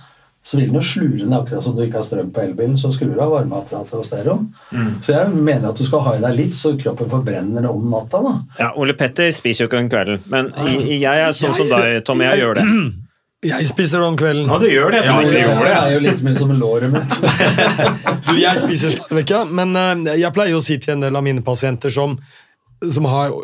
[0.46, 2.92] så vil den jo slure ned akkurat som du ikke har strøm på elbilen, så
[2.94, 4.44] skrur du av varmeapparatet og stereoen.
[5.02, 8.22] Så jeg mener at du skal ha i deg litt, så kroppen forbrenner om natta.
[8.22, 8.34] da.
[8.60, 10.52] Ja, Ole Petter spiser jo ikke om kvelden, men
[10.86, 12.28] jeg er sånn som deg, Tommy.
[12.30, 12.68] Jeg gjør det.
[13.46, 14.48] Jeg spiser det om kvelden.
[14.50, 15.02] Ja, du gjør det.
[15.04, 15.76] Jeg tror ikke du Det gjorde det.
[15.76, 17.18] er jo like mye som låret mitt.
[18.30, 19.42] Du, jeg spiser stadig vekk, ja.
[19.60, 22.16] Men eh, jeg pleier å si til en del av mine pasienter som,
[22.82, 23.36] som har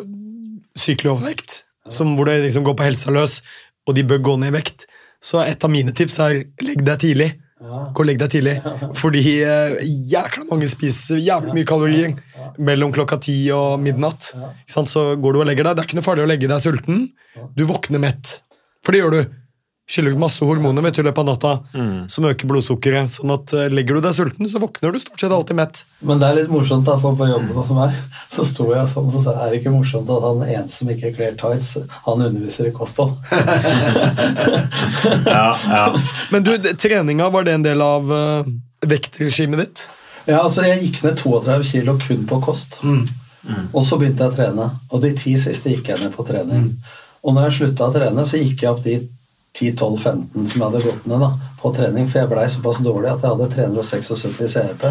[0.80, 1.60] sykelig overvekt,
[1.92, 3.42] som, hvor det liksom går på helsa løs,
[3.86, 4.88] og de bør gå ned i vekt,
[5.22, 7.30] så et av mine tips er legg deg tidlig.
[7.62, 8.56] Gå og legg deg tidlig.
[8.98, 9.76] Fordi eh,
[10.10, 12.16] jækla mange spiser jævlig mye kalorier
[12.58, 14.32] mellom klokka ti og midnatt.
[14.34, 14.90] Ikke sant?
[14.90, 15.78] Så går du og legger deg.
[15.78, 17.04] Det er ikke noe farlig å legge deg sulten.
[17.54, 18.40] Du våkner mett.
[18.82, 19.22] For det gjør du.
[19.92, 21.50] Skiller ut masse hormoner vet du, i løpet av natta
[22.12, 23.12] som øker blodsukkeret.
[23.18, 25.82] sånn at eh, Legger du deg sulten, så våkner du stort sett alltid mett.
[26.08, 27.98] Men det er litt morsomt, da, for på jobben hos meg
[28.32, 31.12] så sto jeg sånn og sa er det ikke morsomt at han ene som ikke
[31.18, 31.74] kler tights,
[32.06, 33.18] han underviser i kosthold.
[35.26, 35.86] Ja, ja.
[36.32, 38.48] Men du, treninga, var det en del av uh,
[38.88, 39.84] vektregimet ditt?
[40.28, 42.78] Ja, altså Jeg gikk ned 32 kilo kun på kost.
[43.74, 44.68] Og så begynte jeg å trene.
[44.92, 46.70] Og de ti siste gikk jeg ned på trening.
[47.26, 49.00] Og når jeg slutta å trene, så gikk jeg opp de
[49.58, 53.26] 10-12-15 som jeg hadde gått ned da, på trening, for jeg blei såpass dårlig at
[53.26, 54.86] jeg hadde 376 i CRP.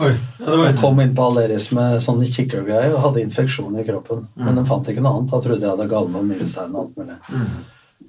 [0.00, 4.24] Oi, ja, Jeg kom inn på Aleris med sånne kikkergreier og hadde infeksjon i kroppen.
[4.40, 5.32] Men den fant ikke noe annet.
[5.32, 7.18] Da trodde jeg hadde galme og nyrestein og alt mulig.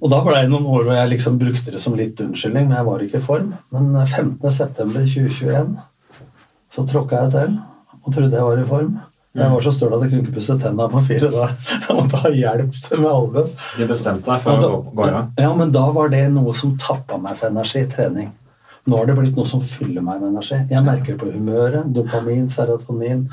[0.00, 2.78] Og da ble det noen år hvor jeg liksom brukte det som litt unnskyldning, men
[2.78, 3.52] jeg var ikke i form.
[3.74, 5.74] Men 15.9.2021
[6.74, 7.58] så tråkka jeg til
[8.04, 8.96] og trodde jeg var i form.
[9.34, 11.54] Jeg var så støl at jeg kunne ikke pusse tennene på fire dager.
[11.88, 13.48] Jeg måtte ha hjelp med albuen.
[13.80, 17.50] De bestemte deg for da, ja, men da var det noe som tappa meg for
[17.50, 18.28] energi i trening.
[18.86, 20.60] Nå har det blitt noe som fyller meg med energi.
[20.70, 21.88] Jeg merker på humøret.
[21.96, 23.26] Dopamin, serotonin.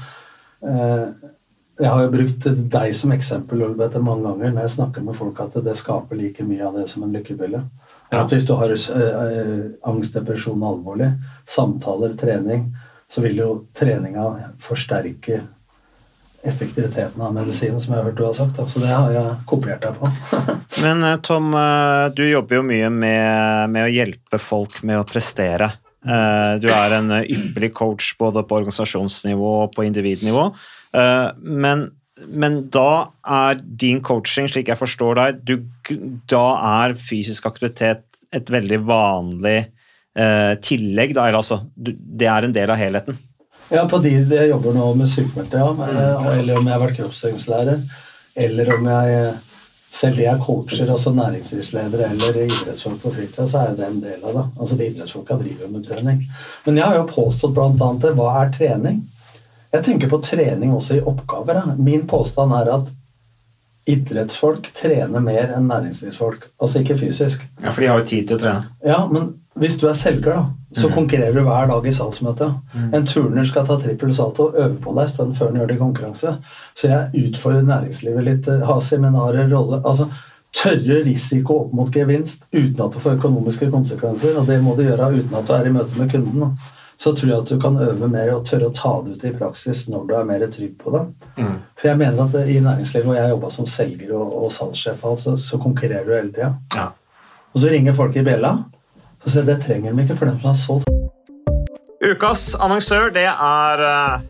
[0.65, 1.05] Eh,
[1.81, 5.39] Jeg har jo brukt deg som eksempel Ulbeth, mange ganger når jeg snakker med folk
[5.41, 7.61] at det skaper like mye av det som en lykkebille.
[8.11, 8.19] Ja.
[8.25, 11.13] At hvis du har eh, angst, depresjon alvorlig,
[11.49, 12.67] samtaler, trening,
[13.09, 14.27] så vil jo treninga
[14.61, 15.41] forsterke
[16.47, 18.57] effektiviteten av medisinen, som jeg har hørt du har sagt.
[18.57, 18.65] Da.
[18.67, 20.09] Så det har jeg kopiert deg på.
[20.83, 25.07] Men eh, Tom, eh, du jobber jo mye med, med å hjelpe folk med å
[25.07, 25.71] prestere.
[26.01, 30.47] Eh, Du er en ypperlig coach både på organisasjonsnivå og på individnivå.
[30.97, 31.27] Eh,
[31.61, 31.89] Men,
[32.27, 35.55] men da er din coaching, slik jeg forstår deg, du,
[36.29, 36.45] da
[36.85, 39.59] er fysisk aktivitet et veldig vanlig
[40.15, 41.13] eh, tillegg.
[41.17, 43.17] Da, eller altså, det er en del av helheten.
[43.71, 45.71] Ja, på de jeg jobber nå med sykemeldte, ja.
[45.87, 47.79] eh, Eller om jeg har vært kroppsøvingslærer.
[48.41, 49.31] Eller om jeg
[49.91, 54.03] selv de jeg coacher, altså næringslivsledere eller idrettsfolk på fritida, så er jo det en
[54.03, 54.43] del av det.
[54.59, 56.21] Altså de idrettsfolka driver med trening.
[56.65, 58.13] Men jeg har jo påstått annet det.
[58.15, 59.01] Hva er trening?
[59.71, 61.59] Jeg tenker på trening også i oppgaver.
[61.59, 61.75] Da.
[61.79, 62.91] Min påstand er at
[63.91, 66.47] idrettsfolk trener mer enn næringslivsfolk.
[66.61, 67.43] Altså ikke fysisk.
[67.59, 68.71] Ja, For de har jo tid til å trene.
[68.87, 70.93] Ja, men hvis du er selger, da, så Mm.
[70.95, 72.53] konkurrerer du hver dag i salgsmøte.
[72.73, 72.93] Mm.
[72.95, 75.67] En turner skal ta trippel salto og øve på deg en stund før han gjør
[75.67, 76.37] det i konkurranse.
[76.75, 78.47] Så jeg utfordrer næringslivet litt.
[78.47, 80.07] eh, Ha seminarer, rolle altså
[80.53, 84.37] Tørre risiko opp mot gevinst uten at du får økonomiske konsekvenser.
[84.37, 86.39] Og det må du gjøre uten at du er i møte med kunden.
[86.39, 86.47] da.
[86.97, 89.31] Så tror jeg at du kan øve mer og tørre å ta det ut i
[89.37, 91.05] praksis når du er mer trygg på det.
[91.37, 91.55] Mm.
[91.77, 95.37] For jeg mener at i næringslivet, hvor jeg jobba som selger og, og salgssjef, altså,
[95.37, 96.53] så, så konkurrerer du hele tida.
[96.75, 96.87] Ja.
[97.55, 98.57] Og så ringer folk i bjella.
[99.25, 100.87] Så det trenger de ikke for dem som har solgt.
[102.01, 103.81] Ukas annonsør det er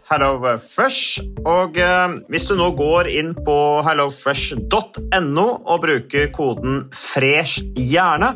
[0.09, 1.21] HelloFresh.
[1.47, 3.55] Og eh, hvis du nå går inn på
[3.87, 8.35] hellofresh.no og bruker koden 'fresh hjerne',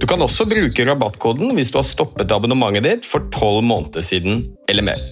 [0.00, 4.46] Du kan også bruke rabattkoden hvis du har stoppet abonnementet ditt for tolv måneder siden
[4.70, 5.02] eller mer.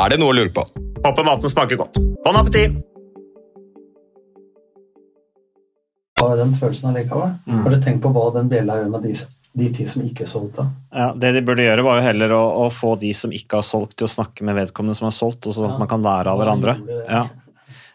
[0.00, 0.64] Er det noe å lure på?
[1.04, 2.00] Håper maten smaker godt.
[2.24, 2.78] Bon appétit!
[6.22, 7.32] Har den følelsen allikevel.
[7.50, 7.62] Mm.
[7.64, 9.14] Har du tenkt på hva den bjella gjør med de,
[9.58, 10.68] de ti som ikke solgte?
[10.94, 13.66] Ja, Det de burde gjøre, var jo heller å, å få de som ikke har
[13.66, 16.30] solgt, til å snakke med vedkommende som har solgt, og så at man kan lære
[16.30, 16.76] av hverandre.
[17.10, 17.24] Ja.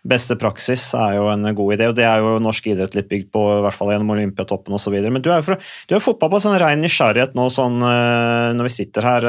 [0.08, 3.32] Beste praksis er jo en god idé, og det er jo norsk idrett litt bygd
[3.36, 4.96] på, i hvert fall gjennom Olympiatoppen osv.
[5.12, 8.54] Men du er jo fra- du er fotball på sånn ren nysgjerrighet nå, sånn eh,
[8.56, 9.28] når vi sitter her.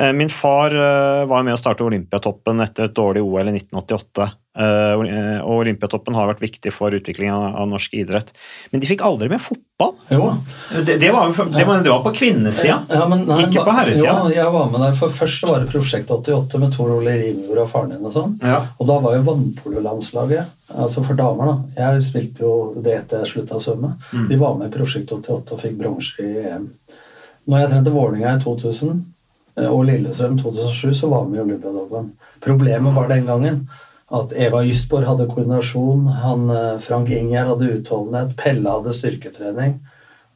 [0.00, 4.26] Eh, Min far eh, var med å starte Olympiatoppen etter et dårlig OL i 1988.
[4.60, 8.34] eh, Og Olympiatoppen har vært viktig for utviklingen av norsk idrett.
[8.70, 9.94] Men de fikk aldri med fotball.
[10.10, 14.18] Det, det, var, det, var, det var på kvinnesida, Ja, nei, ikke på herresida.
[14.20, 15.00] Jo, jeg var med der.
[15.00, 18.36] For først var det Prosjekt 88 med Tor Ole rimor og faren din og sånn.
[18.44, 18.60] Ja.
[18.76, 22.54] Og da var jo vannpololandslaget, altså for damer, da Jeg spilte jo
[22.84, 23.96] det etter jeg slutta å svømme.
[24.12, 24.28] Mm.
[24.28, 26.68] De var med i Prosjekt 88 og fikk bronse i EM.
[27.46, 29.04] Når jeg trente Vålerenga i 2000 eh,
[29.56, 32.12] og Lillestrøm 2007, så var vi i Olympiatoppen.
[32.44, 33.62] Problemet var den gangen
[34.14, 39.80] at Eva Ystborg hadde koordinasjon, han, eh, Frank Ingjerd hadde utholdenhet, Pelle hadde styrketrening.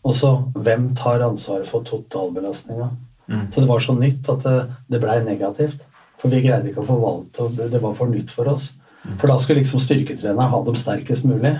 [0.05, 2.89] Og så hvem tar ansvaret for totalbelastninga?
[3.29, 3.47] Mm.
[3.53, 4.57] Så det var så nytt at det,
[4.91, 5.85] det blei negativt.
[6.19, 8.71] For vi greide ikke å forvalte, og det var for nytt for oss.
[9.17, 11.55] For da skulle liksom styrketreneren ha dem sterkest mulig.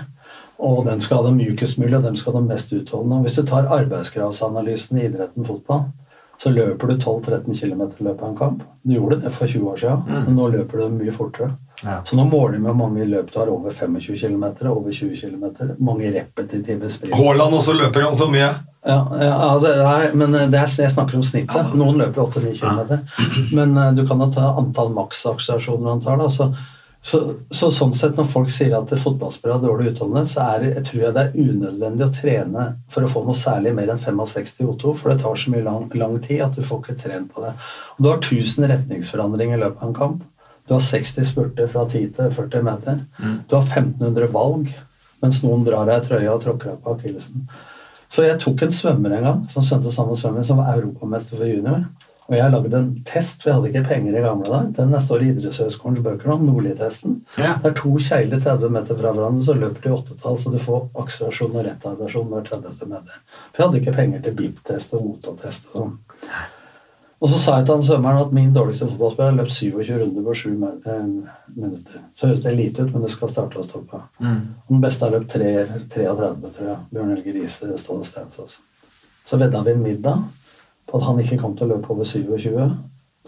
[0.61, 3.17] Og den skal ha dem mjukest mulig, og dem skal ha dem mest utholdende.
[3.17, 5.87] Og hvis du tar arbeidskravsanalysen i idretten fotball,
[6.41, 8.63] så løper du 12-13 km i løpet av en kamp.
[8.81, 10.23] Du gjorde det for 20 år siden, Mm.
[10.25, 11.51] men nå løper du mye fortere.
[11.83, 12.01] Ja.
[12.05, 15.45] Så nå måler vi hvor mange løp du har over 25 km, over 20 km,
[15.79, 17.15] mange repetitive sprint.
[17.15, 18.49] Haaland også løper så mye.
[18.85, 21.73] Ja, ja altså, nei, men det er, jeg snakker om snittet.
[21.77, 23.01] Noen løper 8-9 km.
[23.53, 26.17] Men uh, du kan jo ta antall maksakselerasjoner han tar.
[26.17, 26.29] Da.
[26.29, 26.49] Så,
[27.01, 30.73] så, så sånn sett, når folk sier at fotballspillere har dårlig utholdenhet, så er det,
[30.75, 34.01] jeg tror jeg det er unødvendig å trene for å få noe særlig mer enn
[34.01, 37.33] 65 O2, for det tar så mye lang, lang tid at du får ikke trent
[37.33, 37.55] på det.
[37.95, 40.21] Og du har 1000 retningsforandringer i løpet av en kamp.
[40.69, 43.01] Du har 60 spurter fra 10 til 40 meter.
[43.49, 44.69] Du har 1500 valg,
[45.25, 47.49] mens noen drar deg i trøya og tråkker deg på akillesen.
[48.11, 51.49] Så jeg tok en svømmer en gang som svømte samme svømmer som var europamester for
[51.49, 51.87] junior.
[52.29, 54.69] Og jeg lagde en test, for jeg hadde ikke penger i gamle dager.
[54.77, 57.17] Den står i Idrettshøgskolens bøker om Nordli-testen.
[57.41, 57.57] Ja.
[57.63, 60.87] Det er to kjegler 30 meter fra hverandre, så løper de åttetall, så du får
[61.01, 62.87] akselerasjon og retardasjon hver 30.
[62.93, 63.21] meter.
[63.51, 65.93] For jeg hadde ikke penger til BIP-test og OTA-test og sånn.
[67.21, 70.33] Og så sa jeg til han svømmeren at min dårligste fotballspiller løpt 27 runder på
[70.39, 71.99] 7 minutter.
[72.17, 73.99] Så høres det lite ut, men du skal starte og stoppe.
[74.23, 75.51] Og den beste har løpt 3,
[75.93, 76.79] 33, tror jeg.
[76.89, 78.57] Bjørn Helge Riise, Ståle Stensås.
[79.25, 80.23] Så vedda vi en middag
[80.91, 82.59] på at han ikke kom til å løpe over 27,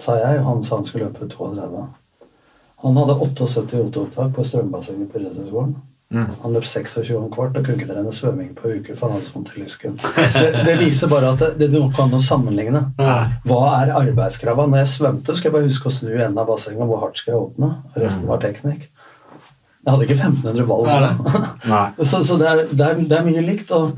[0.04, 0.44] sa jeg.
[0.44, 1.88] Han sa han skulle løpe 32.
[2.84, 5.76] Han hadde 78 oteopptak på strømbassenget på Idrettshøgskolen.
[6.14, 8.96] Han løp 26 om kvart og kunne ikke trene svømming på uker uke.
[8.98, 9.96] for han hadde så lysken.
[9.98, 12.84] Det, det viser bare at det, det er noe an å sammenligne.
[13.48, 14.76] Hva er arbeidskravene?
[14.76, 16.86] Når jeg svømte, skal jeg bare huske å snu enden av bassenget.
[16.86, 17.72] Hvor hardt skal jeg åpne?
[18.04, 18.92] Resten var teknikk.
[19.84, 20.92] Jeg hadde ikke 1500 valg.
[20.92, 21.40] Nei,
[21.74, 21.88] Nei.
[22.06, 23.74] Så, så det, er, det, er, det er mye likt.
[23.76, 23.98] Og,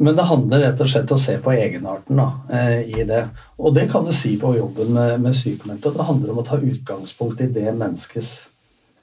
[0.00, 3.24] men det handler rett og slett om å se på egenarten da, eh, i det.
[3.60, 5.92] Og det kan du si på jobben med, med sykemeldte.
[5.92, 8.46] Det handler om å ta utgangspunkt i det menneskets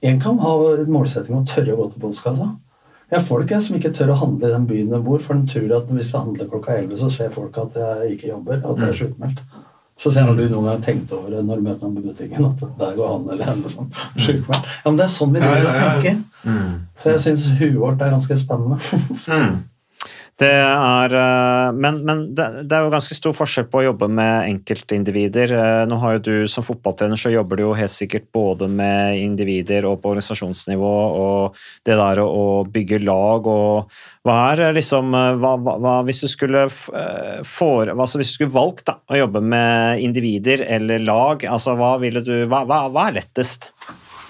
[0.05, 0.51] En kan ha
[0.85, 2.51] målsetting om å tørre å gå til postkassa.
[3.09, 5.39] Jeg har folk jeg, som ikke tør å handle i den byen de bor, for
[5.39, 8.59] de tror at hvis jeg handler klokka 11, så ser folk at jeg ikke jobber,
[8.61, 9.39] at jeg er sjukmeldt.
[9.97, 12.11] Så ser jeg, når du noen gang tenkt over det når du møter noen på
[12.11, 13.89] butikken, at der går han eller henne sånn,
[14.27, 14.69] sjukmeldt?
[14.69, 16.19] Ja, men det er sånn vi driver og tenker.
[17.01, 18.77] Så jeg syns huet vårt er ganske spennende.
[20.37, 24.05] Det er, eh, men men det, det er jo ganske stor forskjell på å jobbe
[24.19, 25.53] med enkeltindivider.
[25.57, 29.17] Eh, Nå har jo du Som fotballtrener så jobber du jo helt sikkert både med
[29.17, 30.91] individer og på organisasjonsnivå,
[31.23, 33.95] og det der å, bygge lag og
[34.27, 35.09] Hva er eh, liksom
[35.41, 40.03] hva, hva, Hvis du skulle for, altså hvis du skulle valgt da, å jobbe med
[40.05, 43.71] individer eller lag, altså hva du hva, hva er lettest?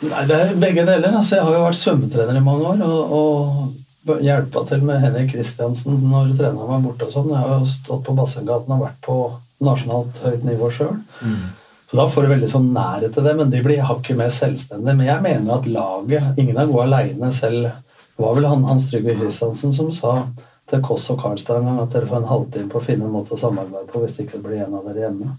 [0.08, 1.10] Nei, det er begge deler.
[1.17, 2.84] Altså, jeg har jo vært svømmetrener i mange år.
[2.86, 3.87] og, og
[4.24, 7.30] hjelpa til med Henrik Kristiansen når treneren var borte og sånn.
[7.34, 9.17] Jeg har jo stått på Bassenggaten og vært på
[9.67, 10.96] nasjonalt høyt nivå sjøl.
[11.89, 14.96] Så da får du veldig sånn nærhet til det, men de blir hakket mer selvstendige.
[14.98, 17.70] Men jeg mener at laget Ingen er gode aleine selv.
[18.17, 20.17] Det var vel han, Hans Trygve Kristiansen som sa
[20.67, 23.13] til Koss og Karlstad en gang at dere får en halvtime på å finne en
[23.13, 25.30] måte å samarbeide på hvis det ikke blir en av dere hjemme.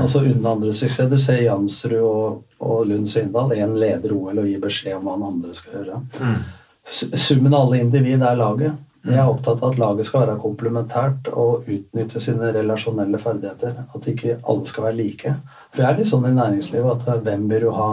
[0.00, 1.10] Altså Uten andre suksess.
[1.10, 3.52] Du ser Jansrud og, og Lund Svindal.
[3.52, 5.98] Én leder OL og gir beskjed om hva han andre skal gjøre.
[6.16, 8.80] S- Summen av alle individ er laget.
[9.04, 13.74] Jeg er opptatt av at laget skal være komplementært og utnytte sine relasjonelle ferdigheter.
[13.92, 15.34] At ikke alle skal være like.
[15.74, 17.88] For jeg er litt sånn i næringslivet at eh, hvem vil du ha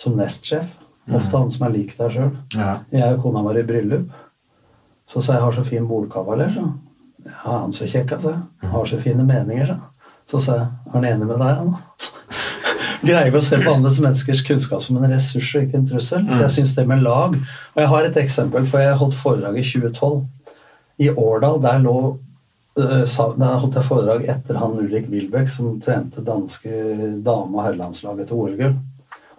[0.00, 0.68] som nestsjef?
[1.12, 2.30] Ofte han som er lik deg sjøl.
[2.56, 2.78] Ja.
[2.92, 4.12] Jeg og kona var i bryllup.
[5.08, 6.68] Så sa jeg har så fin bordkavaler, så.
[7.24, 8.34] Ja, han så kjekk, altså.
[8.72, 9.80] Har så fine meninger, så.
[10.24, 11.74] Så sa jeg er han enig med deg, han?
[13.04, 16.26] Greier vi å se på andres menneskers kunnskap som en ressurs og ikke en trussel?
[16.30, 19.58] Så jeg syns det med lag Og jeg har et eksempel, for jeg holdt foredrag
[19.60, 20.22] i 2012.
[21.04, 21.96] I Årdal, der lå
[22.78, 23.04] øh,
[23.38, 26.70] Der holdt jeg foredrag etter han Ulrik Wilbeck, som trente danske
[27.24, 28.78] dame- og herrelandslaget til OL-gull.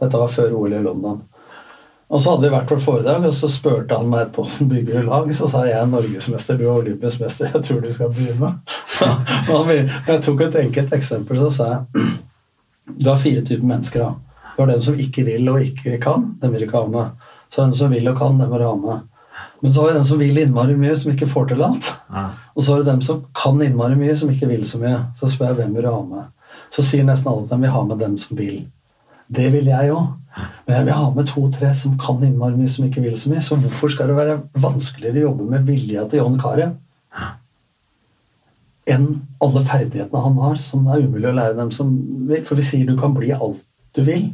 [0.01, 1.23] Dette var før OL i London.
[2.05, 4.99] Og så hadde vi vært vårt foredrag, og så spurte han meg etterpå hvordan bygger
[4.99, 5.31] du lag.
[5.33, 8.51] Så sa jeg jeg er norgesmester, du er olympisk mester, jeg tror du skal begynne.
[9.71, 12.13] Men jeg tok et enkelt eksempel, så sa jeg
[12.87, 13.99] du har fire typer mennesker.
[13.99, 14.15] da.
[14.55, 16.35] Du har dem som ikke vil og ikke kan.
[16.41, 17.27] Dem vil ikke ha med.
[17.49, 18.37] Så dem som vil og kan.
[18.39, 18.99] Dem vil du ha med.
[19.61, 21.89] Men så har vi dem som vil innmari mye, som ikke får til alt.
[22.55, 25.01] Og så har du dem som kan innmari mye, som ikke vil så mye.
[25.19, 26.29] Så spør jeg hvem vil du ha med.
[26.71, 28.61] Så sier nesten alle at de vil ha med dem som vil.
[29.27, 30.13] Det vil jeg òg.
[30.67, 33.43] Men jeg vil ha med to-tre som kan innmari mye, som ikke vil så mye.
[33.43, 36.75] Så hvorfor skal det være vanskeligere å jobbe med vilja til John Carew
[38.87, 39.07] enn
[39.41, 41.93] alle ferdighetene han har, som det er umulig å lære dem som
[42.29, 42.43] vil?
[42.45, 43.63] For vi sier du kan bli alt
[43.97, 44.27] du vil.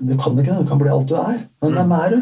[0.00, 1.42] Du kan ikke det, du kan bli alt du er.
[1.62, 2.20] Men hvem er du?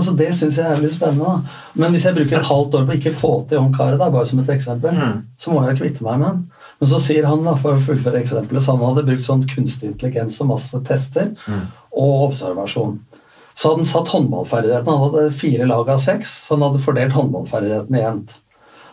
[0.00, 1.24] Så det syns jeg er litt spennende.
[1.24, 1.56] da.
[1.76, 4.38] Men hvis jeg bruker et halvt år på ikke få til Jon Carew, bare som
[4.40, 4.94] et eksempel,
[5.36, 6.38] så må jeg kvitte meg med han.
[6.80, 9.90] Men så sier han, da, for å fullføre eksempelet, så han hadde brukt sånn kunstig
[9.92, 11.34] intelligens og masse tester
[11.92, 12.96] og observasjon.
[13.54, 14.96] Så hadde han satt håndballferdighetene.
[14.96, 18.34] Han hadde fire lag av seks, så han hadde fordelt håndballferdighetene jevnt.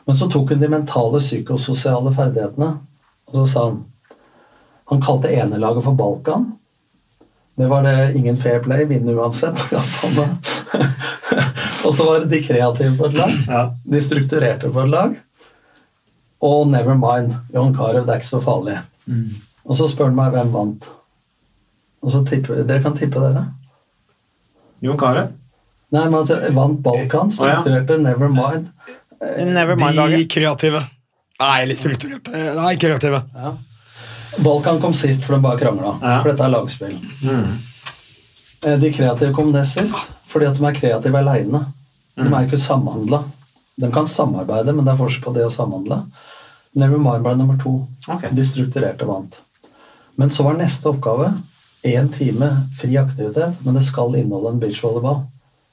[0.06, 2.72] Men så tok hun de mentale, psykososiale ferdighetene,
[3.30, 3.84] og så sa han
[4.92, 6.52] Han kalte enelaget for Balkan.
[7.56, 9.62] Det var det ingen fair play, vinne uansett.
[11.86, 13.32] og så var det de kreative på et lag.
[13.84, 15.16] De strukturerte på et lag.
[16.42, 18.78] Og never mind, John Carew, det er ikke så farlig.
[19.64, 20.90] Og så spør han meg hvem vant.
[22.02, 23.46] Og så tipper, Dere kan tippe, dere.
[24.82, 25.30] John Carew?
[25.92, 28.72] Nei, men altså, Vant Balkan, strukturerte never mind.
[29.22, 29.76] Never
[30.10, 30.82] De kreative.
[31.42, 32.32] Nei, litt strukturerte.
[32.58, 33.24] Nei, kreative.
[33.34, 33.58] Ja.
[34.42, 35.98] Balkan kom sist, for de bare krangla.
[36.00, 36.98] For dette er lagspill.
[37.26, 37.60] Mm.
[38.82, 41.64] De kreative kom nest sist, fordi at de er kreative aleine.
[42.16, 43.24] De er ikke samhandla.
[43.82, 46.02] De kan samarbeide, men det er forskjell på det å samhandle.
[46.78, 47.74] Nevermind ble nummer to.
[48.32, 49.40] De strukturerte vant.
[50.20, 51.32] Men så var neste oppgave
[51.88, 55.24] én time fri aktivitet, men det skal inneholde en beachvolleyball.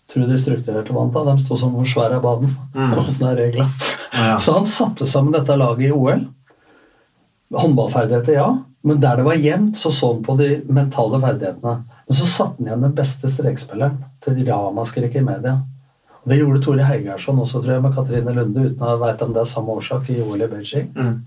[0.08, 1.24] Tror de strukturerte vant da?
[1.28, 2.52] De sto som hvor svære er banen.
[2.72, 2.94] Mm.
[3.02, 3.92] Åssen er reglene?
[4.14, 4.38] Ja.
[4.40, 6.24] Så han satte sammen dette laget i OL.
[7.52, 8.48] Håndballferdigheter, ja.
[8.88, 11.74] Men der det var jevnt, så så han på de mentale ferdighetene.
[12.06, 15.58] Men så satte han igjen den beste strekspilleren til ramaskrik i media.
[16.22, 19.34] Og Det gjorde Tore Heigarsson også, tror jeg, med Katrine Lunde, uten å vite om
[19.36, 20.88] det er samme årsak i OL i Beijing.
[20.96, 21.20] Mm.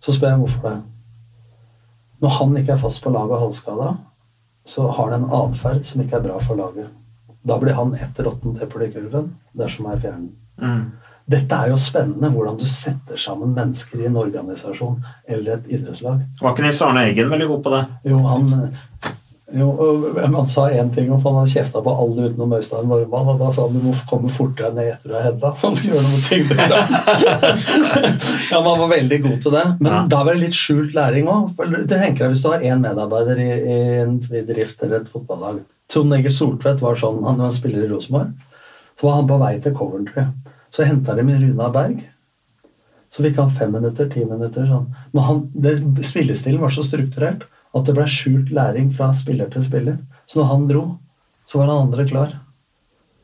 [0.00, 0.78] Så spør jeg hvorfor det.
[2.20, 3.92] Når han ikke er fast på laget og halvskada,
[4.66, 6.90] så har han en atferd som ikke er bra for laget.
[7.42, 10.34] Da blir han ett råttent eple i kurven dersom jeg fjerner den.
[10.60, 10.82] Mm.
[11.30, 14.96] Dette er jo spennende, hvordan du setter sammen mennesker i en organisasjon
[15.30, 16.24] eller et idrettslag.
[16.40, 17.82] Var ikke Nils Arne Eggen veldig god på det?
[18.10, 18.48] Jo, han,
[19.54, 19.66] jo,
[20.20, 23.38] han sa én ting om for han hadde kjefta på alle utenom Øystein Vormann, og
[23.40, 25.96] da sa han du må komme fortere ned etter du har hedda, så han skulle
[25.96, 26.94] gjøre noe tyngdekraft.
[28.52, 29.64] ja, man var veldig god til det.
[29.80, 30.02] Men Ja.
[30.14, 31.50] da var det litt skjult læring òg.
[31.56, 35.60] Hvis du har én medarbeider i, i en bedrift eller et fotballag.
[35.90, 38.30] Trond Egil Soltvedt var sånn, han var spiller i Rosenborg.
[39.00, 40.26] Så var han på vei til Coventry.
[40.70, 42.04] Så henta de med Runa Berg.
[43.10, 44.68] Så fikk han fem minutter, ti minutter.
[44.70, 44.84] sånn.
[45.12, 45.72] Men han, det,
[46.06, 47.42] spillestilen var så strukturert
[47.76, 49.98] at det ble skjult læring fra spiller til spiller.
[50.26, 50.84] Så når han dro,
[51.46, 52.38] så var han andre klar.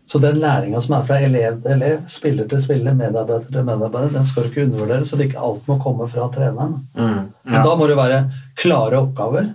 [0.06, 4.12] Så den læringa som er fra elev til elev, spiller til spiller, medarbeider til medarbeider,
[4.14, 6.76] den skal du ikke undervurdere, så det ikke alt må komme fra treneren.
[6.94, 7.22] Mm.
[7.50, 8.20] Men da må det være
[8.58, 9.50] klare oppgaver.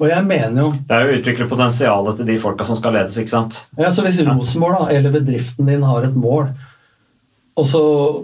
[0.00, 3.18] Og jeg mener jo Det er å utvikle potensialet til de folka som skal ledes,
[3.20, 3.64] ikke sant?
[3.76, 6.48] ja, så Hvis Rosenborg eller bedriften din har et mål,
[7.60, 7.82] og så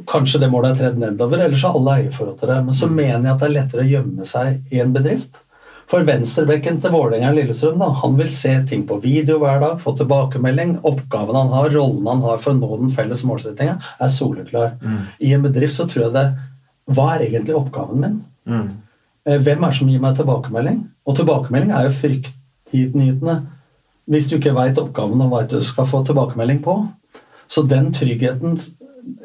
[0.08, 2.88] kanskje det målet er tredd nedover, eller så har alle eierforhold til det, men så
[2.88, 5.42] mener jeg at det er lettere å gjemme seg i en bedrift.
[5.86, 9.92] For venstrebekken til Vålerenga Lillestrøm da, han vil se ting på video hver dag, få
[9.98, 10.80] tilbakemelding.
[10.88, 14.72] Oppgaven han har, rollen han har for å nå den felles målsettinga, er soleklar.
[15.22, 16.26] I en bedrift så tror jeg det
[16.96, 18.18] Hva er egentlig oppgaven min?
[18.50, 18.66] Mm.
[19.26, 20.82] Eh, Hvem er det som gir meg tilbakemelding?
[21.06, 23.38] Og tilbakemelding er jo fryktnytende.
[24.06, 26.76] hvis du ikke veit oppgaven og veit du skal få tilbakemelding på.
[27.48, 28.58] Så den tryggheten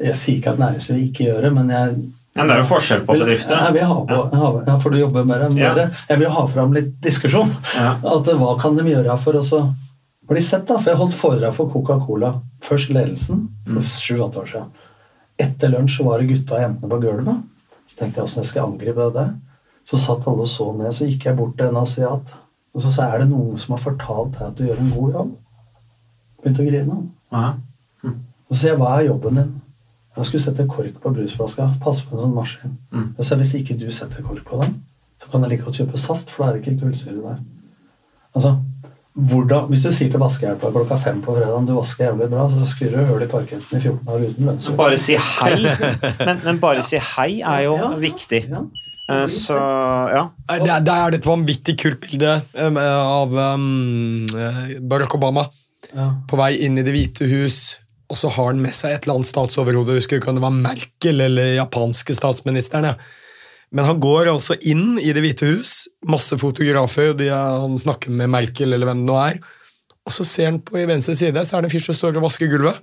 [0.00, 1.94] Jeg sier ikke at næringslivet ikke gjør det, men jeg
[2.34, 3.58] Men det er jo forskjell på bedrifter.
[3.66, 4.50] Jeg vil ha på, ja.
[4.66, 5.48] ja, for du jobber med det.
[5.54, 5.88] med Ja.
[6.08, 7.50] Jeg vil ha fram litt diskusjon.
[7.76, 7.90] Ja.
[8.14, 9.60] At eh, Hva kan de gjøre for å
[10.30, 10.64] bli sett?
[10.70, 10.78] da?
[10.78, 12.34] For Jeg holdt foredrag for Coca-Cola.
[12.64, 13.76] Først ledelsen Mm.
[13.78, 14.70] for sju-åtte år siden.
[15.38, 17.42] Etter lunsj var det gutta og jentene på gulvet.
[17.86, 19.26] Så tenkte jeg åssen jeg skal angripe det.
[19.84, 20.92] Så satt alle og så ned.
[20.94, 22.32] Så gikk jeg bort til en asiat.
[22.74, 24.90] Og så sa jeg er det noen som har fortalt deg at du gjør en
[24.96, 25.32] god jobb.
[26.42, 26.96] Begynte å grine.
[27.32, 27.52] Ja.
[28.08, 29.52] Og så sier jeg hva er jobben din?
[30.16, 31.70] Jeg skulle sette kork på brusflaska.
[31.82, 32.74] Passe på en sånn maskin.
[32.92, 33.06] Mm.
[33.18, 34.74] Jeg sa hvis ikke du setter kork på den,
[35.22, 37.40] så kan jeg like godt kjøpe saft, for da er det ikke kullsyre der.
[38.36, 38.52] Altså,
[39.14, 42.68] hvordan, Hvis du sier til vaskehjelpa klokka fem på fredag du vasker jævlig bra, så
[42.70, 44.78] skrur du hull i parketten i 14 år uten lønnsøkning.
[44.78, 45.58] Bare si hei.
[46.26, 48.40] Men, men bare si hei er jo viktig.
[48.48, 49.58] Eh, Så
[50.14, 50.22] ja.
[50.48, 55.48] Det er, det er et vanvittig kult bilde um, av um, eh, Barack Obama
[55.92, 56.06] Ja.
[56.30, 57.56] på vei inn i Det hvite hus,
[58.12, 59.96] og så har han med seg et eller annet statsoverhode.
[59.96, 62.90] Husker ikke om det var Merkel eller japanske statsministeren.
[62.92, 62.96] Ja.
[63.72, 68.12] Men han går altså inn i Det hvite hus, masse fotografer, de er, han snakker
[68.12, 69.38] med Merkel eller hvem det nå er,
[70.02, 72.18] og så ser han på i venstre side, så er det en fyr som står
[72.18, 72.82] og vasker gulvet.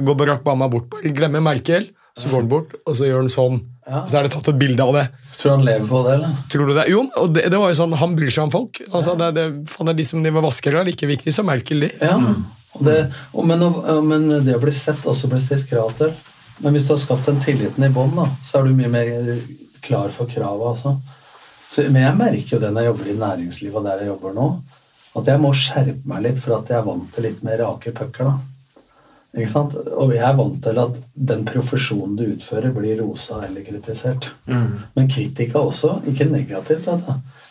[0.00, 3.30] Går Barack Obama bort, bare glemmer Merkel, så går han bort, og så gjør han
[3.34, 3.60] sånn.
[3.84, 4.04] Ja.
[4.08, 5.04] Så er det tatt et bilde av det.
[5.36, 6.40] Tror du han lever på det, eller?
[6.54, 6.88] Tror du det?
[6.92, 8.80] Jo, og det, det var jo sånn, han bryr seg om folk.
[8.88, 11.88] Altså, det, det, faen, det er De som driver vaskere, er like viktig som Merkel,
[11.88, 11.92] de.
[12.00, 12.16] Ja.
[12.78, 12.98] Og det,
[13.44, 13.64] men,
[14.08, 16.12] men det å bli sett også blir stilt krav til.
[16.62, 18.14] Men hvis du har skapt den tilliten i bånn,
[18.44, 19.10] så er du mye mer
[19.82, 20.76] klar for kravet.
[20.76, 20.94] Altså.
[21.72, 24.36] Så, men jeg merker jo det når jeg jobber i næringslivet og der jeg jobber
[24.36, 24.46] nå,
[25.20, 27.92] at jeg må skjerpe meg litt for at jeg er vant til litt mer rake
[27.96, 28.32] pucker.
[29.32, 30.96] Og jeg er vant til at
[31.32, 34.28] den profesjonen du utfører, blir rosa eller kritisert.
[34.96, 36.88] Men kritikk er også ikke negativt.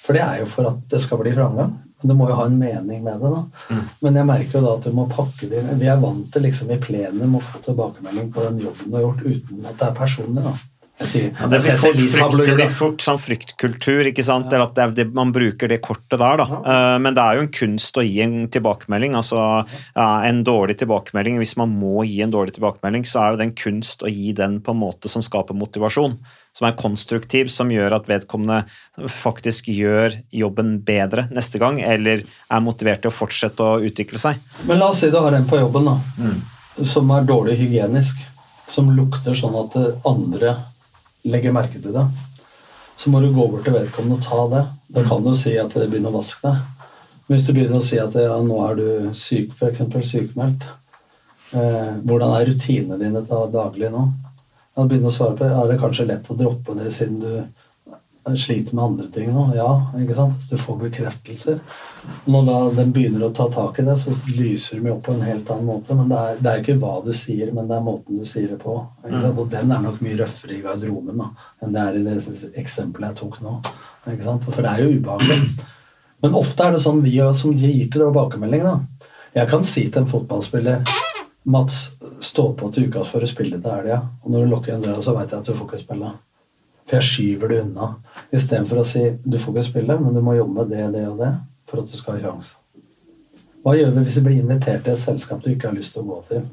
[0.02, 1.74] For det er jo for at det skal bli framgang.
[2.02, 3.30] Men du må jo ha en mening med det.
[3.30, 3.80] da.
[4.02, 5.80] Men jeg merker jo da at du må pakke det inn.
[5.80, 9.08] Vi er vant til liksom i plenum å få tilbakemelding på den jobben du har
[9.08, 10.44] gjort, uten at det er personlig.
[10.50, 10.56] da.
[11.02, 14.52] Ja, det, blir fort, frykt, det blir fort sånn fryktkultur, ikke sant?
[14.54, 16.60] Eller at det, man bruker det kortet der, da.
[16.62, 19.16] Eh, men det er jo en kunst å gi en tilbakemelding.
[19.18, 23.42] altså ja, En dårlig tilbakemelding, hvis man må gi en dårlig tilbakemelding, så er jo
[23.42, 26.18] det en kunst å gi den på en måte som skaper motivasjon.
[26.58, 28.64] Som er konstruktiv, som gjør at vedkommende
[29.12, 34.42] faktisk gjør jobben bedre neste gang, eller er motivert til å fortsette å utvikle seg.
[34.68, 35.96] Men la oss si du har en på jobben da,
[36.88, 38.20] som er dårlig hygienisk,
[38.72, 40.56] som lukter sånn at andre
[41.26, 42.06] legger merke til det.
[42.98, 44.66] Så må du gå bort til vedkommende og ta det.
[44.94, 46.88] Da kan du si at det begynner å vaske deg.
[47.28, 49.82] Men hvis du begynner å si at ja, nå er du syk, f.eks.
[50.10, 50.66] sykemeldt,
[51.56, 54.06] eh, hvordan er rutinene dine da- daglig nå?
[54.76, 58.76] Da begynner å svare på, Er det kanskje lett å droppe det siden du sliter
[58.76, 59.54] med andre ting nå?
[59.56, 60.46] Ja, ikke sant?
[60.50, 61.60] Du får bekreftelser.
[62.26, 65.24] Når da den begynner å ta tak i det, så lyser de opp på en
[65.26, 65.96] helt annen måte.
[65.98, 68.50] Men det er, det er ikke hva du sier, men det er måten du sier
[68.54, 68.78] det på.
[69.04, 69.28] Sant?
[69.36, 71.30] Og den er nok mye røffere i garderoben da,
[71.62, 72.18] enn det er i det
[72.62, 73.60] eksempelet jeg tok nå.
[74.46, 75.68] For det er jo ubehagelig.
[76.22, 78.66] Men ofte er det sånn vi som gir til tilbakemelding.
[78.66, 79.08] da.
[79.34, 80.84] Jeg kan si til en fotballspiller
[81.50, 81.88] Mats,
[82.22, 84.04] stå på til uka for å spille til helga.
[84.22, 86.12] Og når du lukker igjen døra, så veit jeg at du får ikke spille.
[86.86, 87.88] For jeg skyver det unna.
[88.30, 91.18] Istedenfor å si du får ikke spille, men du må jobbe med det, det og
[91.24, 91.32] det
[91.72, 92.58] for at du skal ha sjanse.
[93.62, 96.04] Hva gjør vi hvis vi blir invitert til et selskap du ikke har lyst til
[96.04, 96.50] å gå til?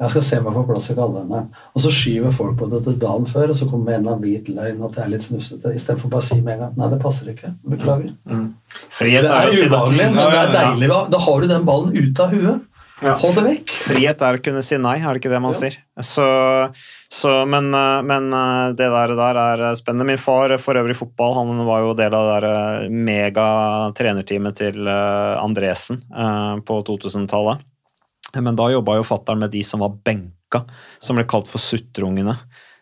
[0.00, 1.48] Jeg skal se meg på plass i kalenderen.
[1.76, 4.24] Og så skyver folk på det til dagen før, og så kommer en eller annen
[4.24, 5.74] hvit løgn at det er litt snufsete.
[5.76, 7.50] Istedenfor bare å si med en gang nei, det passer ikke.
[7.68, 8.14] Beklager.
[8.96, 10.88] Frihet Det er, er ubehagelig, men det er deilig.
[11.12, 12.64] Da- har du den ballen ute av huet.
[13.00, 13.14] Ja.
[13.16, 13.70] Hold det vekk.
[13.86, 15.76] Frihet er å kunne si nei, er det ikke det man sier?
[16.04, 16.24] Så,
[17.08, 20.04] så, men, eh, men eh, det der, der er spennende.
[20.10, 22.88] Min far, for øvrig fotball, han var jo del av det der eh,
[24.60, 26.02] til eh, Andresen
[26.66, 27.64] på 2000-tallet.
[28.38, 30.64] Men da jobba jo fattern med de som var benka,
[31.00, 32.36] som ble kalt for suttrungene.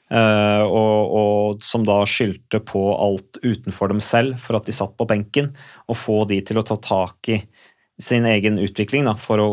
[0.09, 4.97] Uh, og, og som da skyldte på alt utenfor dem selv for at de satt
[4.97, 5.51] på benken,
[5.85, 7.37] og få de til å ta tak i
[8.01, 9.49] sin egen utvikling da, for å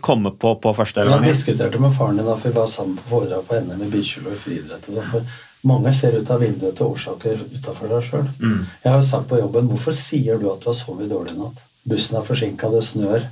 [0.00, 3.46] komme på, på første Jeg diskuterte med faren din da vi var sammen på foredrag
[3.48, 4.86] på NM i bilkjøl og friidrett.
[4.86, 5.26] sånn,
[5.66, 8.28] Mange ser ut av vinduet til årsaker utafor deg sjøl.
[8.40, 8.62] Mm.
[8.84, 11.40] Jeg har jo sagt på jobben hvorfor sier du at du har sovet dårlig i
[11.40, 11.60] natt?
[11.90, 13.26] Bussen er forsinka, det snør.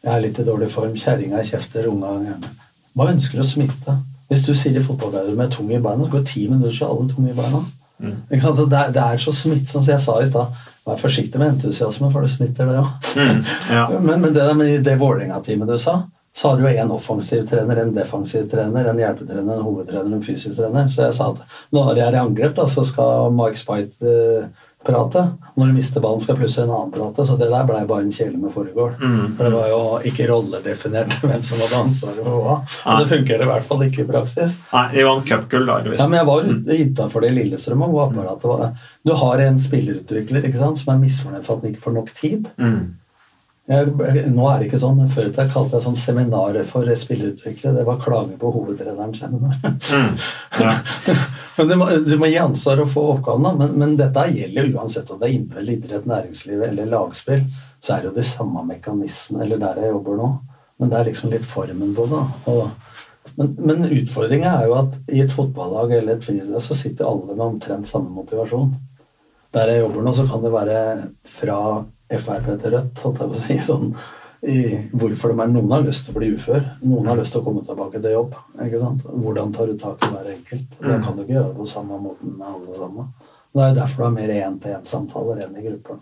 [0.00, 0.96] Jeg er litt i dårlig form.
[0.96, 2.54] Kjerringa kjefter, unga gjerne.
[2.96, 3.98] Hva ønsker du å smitte?
[4.30, 7.08] Hvis du sier i fotballgarderoben med tung i beina, så går ti minutter så alle
[7.10, 7.60] tunge i beina.
[8.00, 8.16] Mm.
[8.30, 10.68] Det, er, det er så smittsomt, som jeg sa i stad.
[10.86, 13.10] Vær forsiktig med entusiasme, for det smitter, det òg.
[13.20, 13.84] Mm, ja.
[14.06, 16.00] Men, men det der med det Vålerenga-teamet du sa,
[16.36, 20.24] så har du jo en offensiv trener, en defensiv trener, en hjelpetrener, en hovedtrener, en
[20.24, 20.88] fysisk trener.
[20.94, 21.42] Så jeg sa at
[21.74, 25.22] når jeg er i angrep, da, så skal Mike Spite eh, prate.
[25.54, 27.26] Når du mister ballen, skal plutselig en annen prate.
[27.26, 28.96] Så det der blei bare en kjele med foregård.
[29.00, 29.34] Mm.
[29.36, 32.56] For det var jo ikke rolledefinert hvem som hadde ansvaret for hva.
[32.86, 34.56] Men det funker i hvert fall ikke i praksis.
[34.72, 35.80] Nei, de vant cupgull, da.
[35.90, 38.72] Ja, men jeg var ute utafor det i Lillestrøm det var
[39.04, 42.12] Du har en spillerutvikler ikke sant, som er misfornøyd for at han ikke får nok
[42.16, 42.50] tid.
[42.60, 42.80] Mm.
[43.70, 43.90] Jeg,
[44.34, 47.76] nå er det ikke sånn, men Før i tida kalte jeg sånn seminaret for spillerutviklere.
[47.76, 49.60] Det var klage på hovedtrenerens seminar.
[49.62, 50.16] Mm.
[50.58, 50.72] Ja.
[51.58, 53.52] men du må, du må gi ansvar og få oppgaven, da.
[53.60, 57.44] Men, men dette gjelder jo uansett om det er innenfor idrett, næringsliv eller lagspill.
[57.78, 60.32] Så er det jo de samme mekanismene, eller der jeg jobber nå.
[60.80, 62.24] Men det er liksom litt formen på det.
[62.50, 67.06] Og, men, men utfordringa er jo at i et fotballag eller et friidrett så sitter
[67.06, 68.74] alle med omtrent samme motivasjon.
[69.54, 70.82] Der jeg jobber nå, så kan det være
[71.38, 71.60] fra
[72.10, 73.60] Frp til Rødt, holdt jeg på å si.
[73.70, 73.92] sånn
[74.40, 74.60] i
[74.96, 77.46] hvorfor de er, Noen har lyst til å bli ufør, noen har lyst til å
[77.46, 78.36] komme tilbake til jobb.
[78.64, 79.02] ikke sant?
[79.04, 80.78] Hvordan tar du tak i hver enkelt?
[80.78, 83.10] Det kan du ikke gjøre på samme måten med alle sammen.
[83.50, 85.98] Det er derfor du har mer én-til-én-samtaler enn i grupper.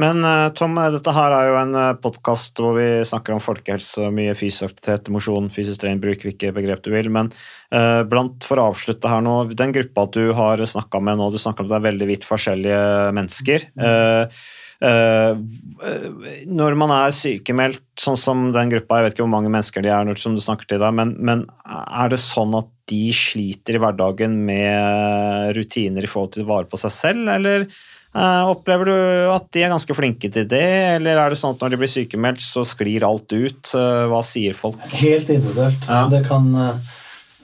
[0.00, 4.08] Men eh, Tom, eh, dette her er jo en podkast hvor vi snakker om folkehelse,
[4.16, 7.10] mye fysisk aktivitet, mosjon, fysisk trening, bruk hvilke begrep du vil.
[7.12, 7.28] Men
[7.70, 11.38] eh, blant, for å avslutte her nå, den gruppa du har snakka med nå, du
[11.38, 12.82] snakker om at det er veldig vidt forskjellige
[13.20, 13.68] mennesker.
[13.76, 13.86] Mm.
[13.86, 14.42] eh,
[14.80, 19.90] når man er sykemeldt, sånn som den gruppa, jeg vet ikke hvor mange mennesker de
[19.92, 23.76] er, når- som du snakker til deg, men, men er det sånn at de sliter
[23.76, 27.68] i hverdagen med rutiner i forhold til å vare på seg selv, eller
[28.10, 28.94] Uh, opplever du
[29.30, 30.66] at de er ganske flinke til det,
[30.96, 33.70] eller er det sånn at når de blir sykemeldt, så sklir alt ut?
[33.70, 34.80] Uh, hva sier folk?
[34.98, 35.84] Helt individuelt.
[36.10, 36.88] Det kan eh,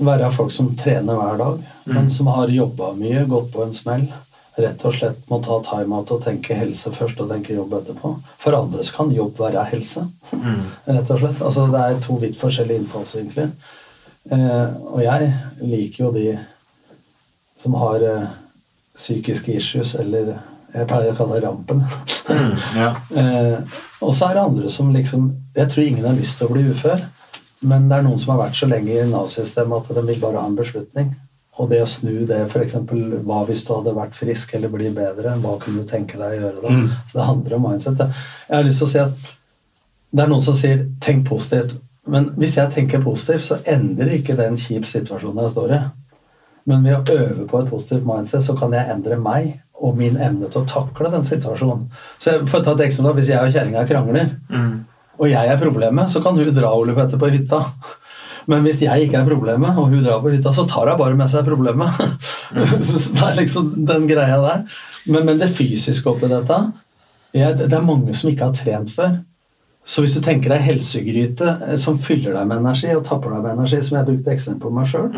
[0.03, 4.09] være folk som trener hver dag, men som har jobba mye, gått på en smell.
[4.57, 8.15] Rett og slett må ta time-out og tenke helse først og tenke jobb etterpå.
[8.41, 10.07] For andre kan jobb være helse.
[10.87, 11.43] rett og slett.
[11.43, 13.51] Altså, det er to vidt forskjellige innfallsvinkler.
[14.33, 15.33] Eh, og jeg
[15.63, 16.39] liker jo de
[17.63, 18.31] som har eh,
[18.97, 20.33] psykiske issues, eller
[20.73, 21.85] jeg pleier å kalle det rampen.
[22.77, 22.95] ja.
[23.21, 26.53] eh, og så er det andre som liksom Jeg tror ingen har lyst til å
[26.53, 27.05] bli ufør,
[27.65, 30.43] men det er noen som har vært så lenge i Nav-systemet at de vil bare
[30.43, 31.15] ha en beslutning.
[31.57, 32.77] Og det å snu det, f.eks.
[33.25, 35.39] Hva hvis du hadde vært frisk eller blir bedre?
[35.41, 36.73] Hva kunne du tenke deg å gjøre da?
[36.75, 36.87] Mm.
[37.09, 38.03] Så det handler om mindset.
[38.03, 39.31] Jeg har lyst til å si at
[40.17, 41.77] det er noen som sier 'tenk positivt'.
[42.07, 45.81] Men hvis jeg tenker positivt, så endrer ikke det en kjip situasjon jeg står i.
[46.67, 50.17] Men ved å øve på et positivt mindset, så kan jeg endre meg og min
[50.17, 51.91] evne til å takle den situasjonen.
[52.19, 54.31] Så jeg, får ta et eksempel, Hvis jeg og kjerringa krangler,
[55.19, 57.65] og jeg er problemet, så kan hun dra Ole Petter på hytta.
[58.51, 61.19] Men hvis jeg ikke er problemet, og hun drar på hytta, så tar hun bare
[61.19, 61.97] med seg problemet.
[62.89, 64.61] Så det er liksom den greia der.
[65.11, 66.61] Men, men det fysiske oppi dette
[67.35, 69.19] jeg, Det er mange som ikke har trent før.
[69.87, 73.45] Så hvis du tenker deg helsegryte eh, som fyller deg med energi, og tapper deg
[73.45, 75.11] med energi, som jeg brukte eksempel på meg sjøl,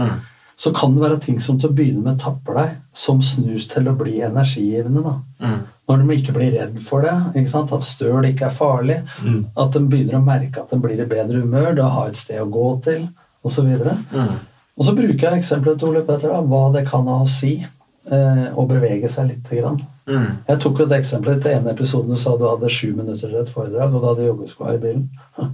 [0.59, 3.87] så kan det være ting som til å begynne med tapper deg, som snus til
[3.89, 5.03] å bli energigivende.
[5.07, 5.15] da.
[5.89, 7.15] Når de ikke blir redd for det,
[7.73, 8.99] at støl ikke er farlig,
[9.57, 12.43] at de begynner å merke at de blir i bedre humør, da har et sted
[12.43, 13.07] å gå til,
[13.47, 13.71] osv.
[14.79, 18.47] Og så bruker jeg eksempelet til Ole Petter, hva det kan ha å si eh,
[18.55, 19.49] å bevege seg litt.
[19.49, 19.79] Grann.
[20.09, 23.37] Jeg tok jo det eksempelet til en episode du sa du hadde sju minutter til
[23.41, 25.09] et foredrag, og du hadde joggesko i bilen.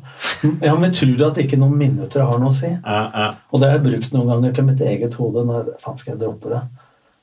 [0.62, 2.68] Ja, men tror du at ikke noen minutter har noe å si?
[2.68, 3.26] Ja, ja.
[3.50, 5.44] Og det har jeg brukt noen ganger til mitt eget hode.
[5.48, 6.60] Når, faen, skal jeg droppe det?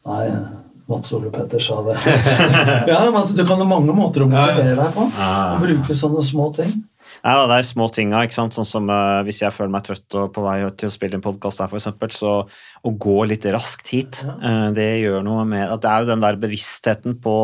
[0.10, 0.24] Nei,
[0.92, 1.98] Mats Ole Petter sa det.
[2.92, 5.06] ja, men Du kan ha mange måter å motivere deg på.
[5.08, 6.74] Å bruke sånne små ting.
[7.22, 8.24] Da, det er små tinga.
[8.34, 11.26] Sånn som uh, Hvis jeg føler meg trøtt og på vei til å spille en
[11.26, 12.34] podkast her, eksempel, så
[12.82, 16.26] å gå litt raskt hit, uh, det gjør noe med at Det er jo den
[16.26, 17.36] der bevisstheten på,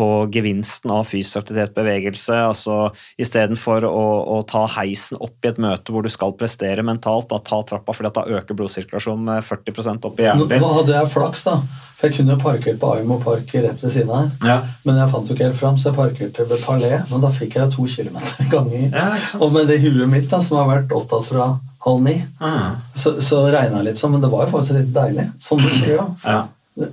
[0.00, 2.38] på gevinsten av fysisk aktivitet, og bevegelse.
[2.48, 2.78] altså
[3.20, 7.38] Istedenfor å, å ta heisen opp i et møte hvor du skal prestere mentalt, da
[7.44, 10.64] ta trappa, fordi da øker blodsirkulasjonen med 40% opp i hjernen din.
[10.64, 11.58] nå hadde jeg flaks, da.
[12.00, 14.30] For jeg kunne parkert på Aimo Park rett ved siden av her.
[14.48, 14.54] Ja.
[14.88, 17.02] Men jeg fant jo ikke helt fram, så jeg parkerte ved Palais.
[17.10, 18.86] Men da fikk jeg to kilometer ganger.
[18.94, 21.50] Ja, og med det huet mitt, da, som har vært opptatt fra
[21.84, 22.70] halv ni, Ah.
[22.96, 24.14] så, så regna litt sånn.
[24.16, 25.28] Men det var jo faktisk litt deilig.
[25.44, 26.08] Som du sier, ja.
[26.24, 26.40] Ja.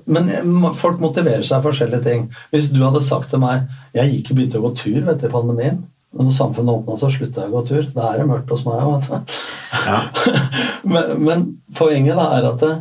[0.06, 2.26] Men eh, folk motiverer seg av forskjellige ting.
[2.54, 5.28] Hvis du hadde sagt til meg Jeg gikk og begynte å gå tur vet du,
[5.30, 5.80] i pandemien.
[6.18, 7.88] Men når samfunnet åpna, så slutta jeg å gå tur.
[7.94, 9.40] Da er det mørkt hos meg òg, vet du.
[9.86, 9.98] Ja.
[10.94, 11.48] men, men
[11.78, 12.76] poenget da er at det,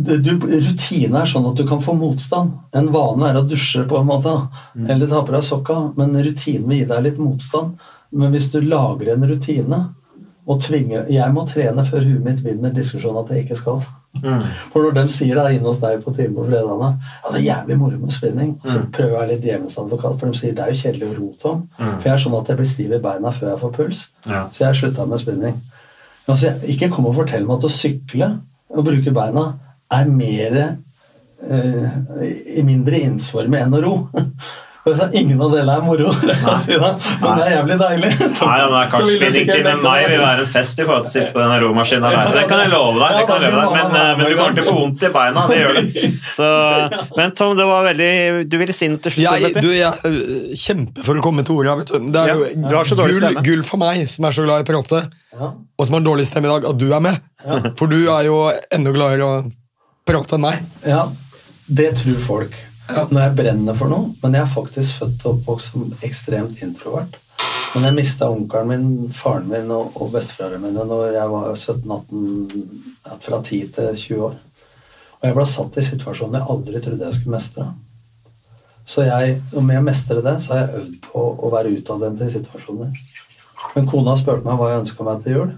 [0.00, 0.32] du, du,
[0.64, 2.54] rutine er sånn at du kan få motstand.
[2.76, 4.32] En vane er å dusje, på en måte,
[4.86, 7.80] eller ta på deg sokka, men rutinen vil gi deg litt motstand.
[8.16, 9.80] Men hvis du lager en rutine
[10.50, 13.82] og tvinger Jeg må trene før huet mitt vinner diskusjonen at jeg ikke skal.
[14.72, 17.44] For når de sier det inne hos deg på time på fredagene Ja, det er
[17.46, 18.56] jævlig moro med spinning.
[18.58, 21.08] Og så prøver jeg å være litt djevelsadvokat, for de sier det er jo kjedelig
[21.08, 21.60] å rote om.
[21.78, 24.04] For jeg er sånn at jeg blir stiv i beina før jeg får puls.
[24.26, 24.42] Ja.
[24.54, 25.60] Så jeg slutta med spinning.
[26.30, 28.30] Altså, ikke kom og fortell meg at å sykle
[28.70, 29.46] og bruke beina
[29.90, 31.94] er mer eh,
[32.58, 33.94] i mindre innsform enn å ro.
[35.12, 36.08] Ingen av delene er moro,
[36.62, 36.90] si det.
[37.20, 38.10] men det er jævlig deilig.
[38.16, 40.48] Nei, det er kanskje vil jeg kartspinning sikkert til legge meg det- vil være en
[40.54, 42.32] fest i forhold til å sitte på den romaskinen alene.
[42.38, 43.18] Det kan jeg love deg.
[43.20, 43.74] Jeg love deg.
[43.76, 45.44] Men, eh, men du kommer til å få vondt i beina.
[45.50, 46.00] Det gjør du.
[46.38, 46.48] Så,
[47.18, 48.10] men Tom, det var veldig
[48.48, 49.44] Du ville si noe til slutt?
[49.44, 51.76] Jeg, du, jeg kjemper for å komme til ordet.
[51.82, 52.08] Vet du.
[52.16, 54.64] Det er jo du har så dårlig gull, gull for meg, som er så glad
[54.64, 55.02] i å prate,
[55.44, 57.20] og som har dårlig stemme i dag, at du er med.
[57.76, 58.40] For du er jo
[58.72, 59.38] enda gladere å
[60.08, 60.64] prate enn meg.
[60.88, 61.04] Ja,
[61.68, 62.56] det tror folk.
[63.10, 64.12] Når jeg brenner for noe.
[64.22, 67.18] Men jeg er faktisk født og oppvokst som ekstremt introvert.
[67.74, 72.64] Men jeg mista onkelen min, faren min og, og besteforeldrene mine når jeg var 17-18,
[73.22, 74.34] fra 10 til 20 år.
[75.20, 77.68] Og jeg ble satt i situasjoner jeg aldri trodde jeg skulle mestre.
[78.90, 82.30] Så jeg, om jeg mestrer det, så har jeg øvd på å være utadvendt i
[82.32, 82.96] situasjoner.
[83.76, 85.52] Men kona spurte meg hva jeg ønska meg til jul.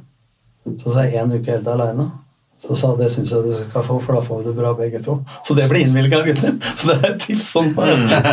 [0.83, 2.11] Så sa jeg én uke helt aleine.
[2.63, 5.01] Så sa det syns jeg du skal få, for da får vi det bra begge
[5.03, 5.17] to.
[5.43, 6.55] Så det blir innvilga, gutter.
[6.79, 7.87] Så det er et tips som å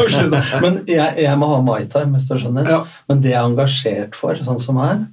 [0.05, 0.41] slutte.
[0.63, 2.69] Men jeg, jeg må ha MyTime, hvis du skjønner.
[2.69, 2.82] Ja.
[3.09, 5.07] Men det jeg er engasjert for, sånn som her,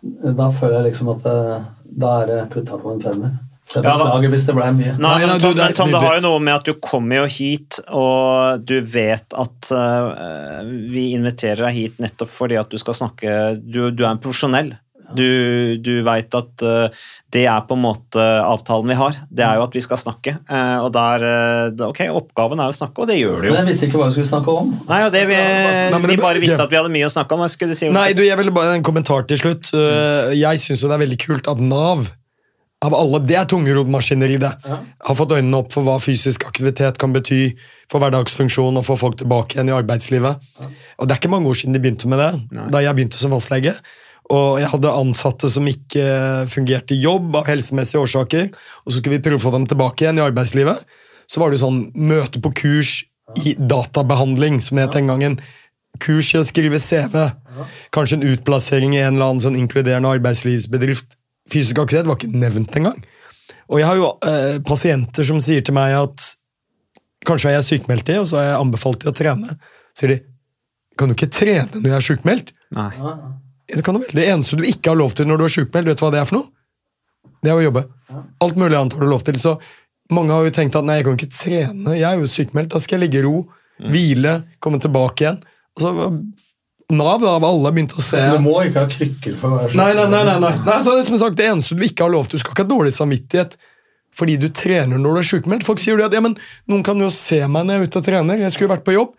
[0.00, 3.38] da føler jeg liksom at da er det putta på en femmer.
[3.70, 4.98] Jeg Ja, da- hvis det ble mye.
[4.98, 8.80] Nei, Tom, Tom, det har jo noe med at du kommer jo hit, og du
[8.82, 14.04] vet at uh, vi inviterer deg hit nettopp fordi at du skal snakke Du, du
[14.04, 14.74] er en profesjonell.
[15.16, 17.02] Du, du veit at uh,
[17.34, 19.18] det er på en måte avtalen vi har.
[19.30, 20.36] Det er jo at vi skal snakke.
[20.50, 23.58] Uh, og der, uh, Ok, oppgaven er å snakke, og det gjør du Men jo.
[23.62, 24.70] jeg visste ikke hva vi skulle snakke om.
[24.90, 25.42] Nei, og det vi,
[25.96, 27.44] men vi bare visste at vi hadde mye å snakke om.
[27.46, 27.90] Jeg skulle du si?
[27.94, 29.74] Nei, du, jeg vil bare en kommentar til slutt.
[29.74, 32.08] Uh, Jeg syns jo det er veldig kult at Nav
[32.80, 33.20] av alle.
[33.28, 34.50] Det er tungerodd maskineri, det.
[34.64, 37.50] Har fått øynene opp for hva fysisk aktivitet kan bety
[37.92, 40.46] for hverdagsfunksjon og få folk tilbake igjen i arbeidslivet.
[40.98, 42.30] Og Det er ikke mange år siden de begynte med det,
[42.72, 43.74] da jeg begynte som fastlege.
[44.30, 46.04] Og jeg hadde ansatte som ikke
[46.50, 48.50] fungerte i jobb av helsemessige årsaker.
[48.84, 50.84] Og så skulle vi prøve å få dem tilbake igjen i arbeidslivet.
[51.30, 53.00] Så var det jo sånn møte på kurs
[53.38, 55.36] i databehandling, som det het den gangen.
[56.02, 57.16] Kurs i å skrive CV.
[57.94, 61.18] Kanskje en utplassering i en eller annen sånn inkluderende arbeidslivsbedrift.
[61.50, 62.98] Fysisk aktivitet var ikke nevnt engang.
[63.70, 66.30] Og jeg har jo eh, pasienter som sier til meg at
[67.26, 69.58] kanskje er jeg sykemeldt i, og så har jeg anbefalt de å trene.
[69.90, 70.20] Så sier de
[70.98, 72.50] kan du ikke trene når jeg er sykemeldt?
[72.76, 72.90] Nei.
[73.76, 74.14] Det kan du vel.
[74.16, 76.20] Det eneste du ikke har lov til når du er sykemeldt, vet du hva det
[76.22, 76.50] er for noe?
[77.40, 77.84] Det er å jobbe.
[78.44, 79.38] Alt mulig annet har du lov til.
[79.40, 79.56] Så
[80.12, 82.72] mange har jo tenkt at nei, jeg kan ikke trene, jeg er jo sykemeldt.
[82.74, 83.42] Da skal jeg ligge i ro,
[83.80, 85.42] hvile, komme tilbake igjen.
[85.78, 85.94] Og så
[86.90, 89.78] Nav da, av alle begynte å se Du må ikke ha krykker for å være
[89.78, 90.50] Nei, nei, nei, nei, nei.
[90.66, 92.64] nei så det, som sagt, det eneste du ikke har lov til Du skal ikke
[92.64, 93.54] ha dårlig samvittighet
[94.10, 95.62] fordi du trener når du er sykemeldt.
[95.62, 96.32] Folk sier jo det at ja, men
[96.66, 98.40] noen kan jo se meg når jeg er ute og trener.
[98.42, 99.12] Jeg skulle jo vært på jobb.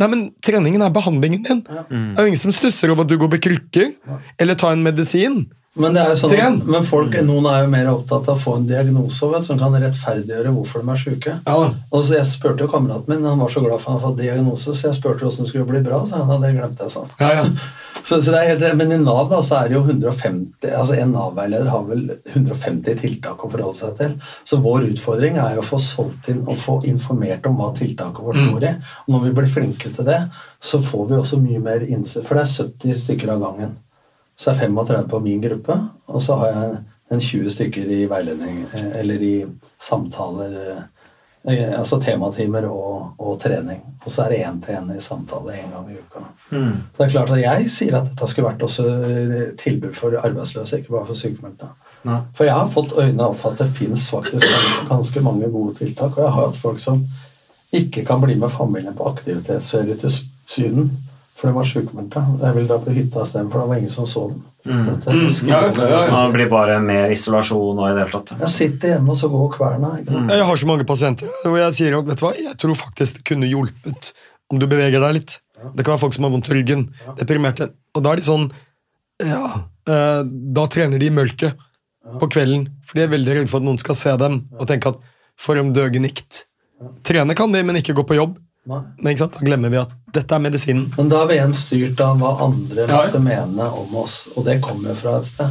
[0.00, 1.60] Nei, men treningen er behandlingen din.
[1.66, 3.92] Det er jo ingen som stusser over at du går med krykker
[4.38, 5.44] eller tar en medisin.
[5.74, 9.26] Men, det sånn, men folk, noen er jo mer opptatt av å få en diagnose
[9.26, 11.32] vet, som kan rettferdiggjøre hvorfor de er syke.
[11.50, 14.20] Og så Jeg spurte jo kameraten min, han var så glad for han hadde fått
[14.22, 16.04] diagnose, så jeg spurte hvordan det skulle bli bra.
[16.06, 17.10] Så han hadde glemt det, sånn.
[18.04, 18.76] Så, så det er helt, rett.
[18.76, 22.02] Men i Nav da, så er det jo 150 altså En Nav-veileder har vel
[22.34, 24.16] 150 tiltak å forholde seg til.
[24.44, 28.20] Så vår utfordring er jo å få solgt inn og få informert om hva tiltaket
[28.26, 28.50] vårt Mm.
[28.52, 28.74] går i.
[29.06, 30.20] Og når vi blir flinke til det,
[30.60, 32.26] så får vi også mye mer innsikt.
[32.28, 33.76] For det er 70 stykker av gangen.
[34.36, 35.78] Så er 35 på min gruppe,
[36.08, 36.78] og så har jeg en,
[37.10, 39.46] en 20 stykker i veiledning, eh, eller i
[39.78, 40.82] samtaler eh,
[41.44, 43.82] Altså tematimer og, og trening.
[44.04, 46.22] Og så er det én-til-én i samtale én gang i uka.
[46.48, 50.16] så Det er klart at Jeg sier at dette skulle vært også eh, tilbud for
[50.16, 51.68] arbeidsløse, ikke bare for sykmeldte.
[52.34, 54.46] For jeg har fått øynene opp for at det fins faktisk
[54.88, 56.16] ganske mange gode tiltak.
[56.16, 57.04] Og jeg har hatt folk som
[57.72, 60.12] ikke kan bli med familien på aktivitetsferie til
[60.46, 60.90] Syden.
[61.44, 62.20] For de var sykemeldte.
[62.40, 65.26] Jeg ville dra på hytta isteden, for det var ingen som så den Dette er
[65.36, 65.88] skrivende.
[66.08, 68.32] Det blir bare mer isolasjon og i det hele tatt.
[68.46, 69.90] Jeg sitter hjemme og så går kverna.
[70.06, 70.30] Mm.
[70.32, 73.18] Jeg har så mange pasienter, og jeg sier at vet du hva, jeg tror faktisk
[73.18, 74.08] det kunne hjulpet
[74.48, 75.36] om du beveger deg litt.
[75.76, 76.86] Det kan være folk som har vondt i ryggen,
[77.20, 77.68] deprimerte.
[77.92, 78.48] Og da er de sånn
[79.20, 79.44] Ja,
[79.84, 81.60] eh, da trener de i mørket
[82.20, 84.94] på kvelden, for de er veldig redde for at noen skal se dem og tenke
[84.94, 86.46] at for en døgenikt.
[87.04, 88.40] Trene kan de, men ikke gå på jobb.
[88.66, 89.36] Men ikke sant?
[89.38, 90.86] da glemmer vi at dette er medisinen.
[90.96, 93.02] Men da er vi igjen styrt av hva andre Ja.
[93.04, 95.50] måtte mene om oss, og det kommer jo fra et sted.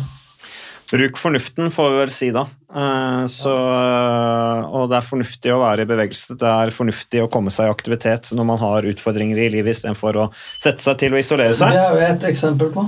[0.94, 2.44] Bruk fornuften, får vi vel si da.
[2.76, 6.38] Eh, Så, eh, og det er fornuftig å være i bevegelse.
[6.38, 10.14] Det er fornuftig å komme seg i aktivitet når man har utfordringer i livet, istedenfor
[10.22, 11.72] å sette seg til å isolere seg.
[11.72, 12.86] Det er jo et eksempel på.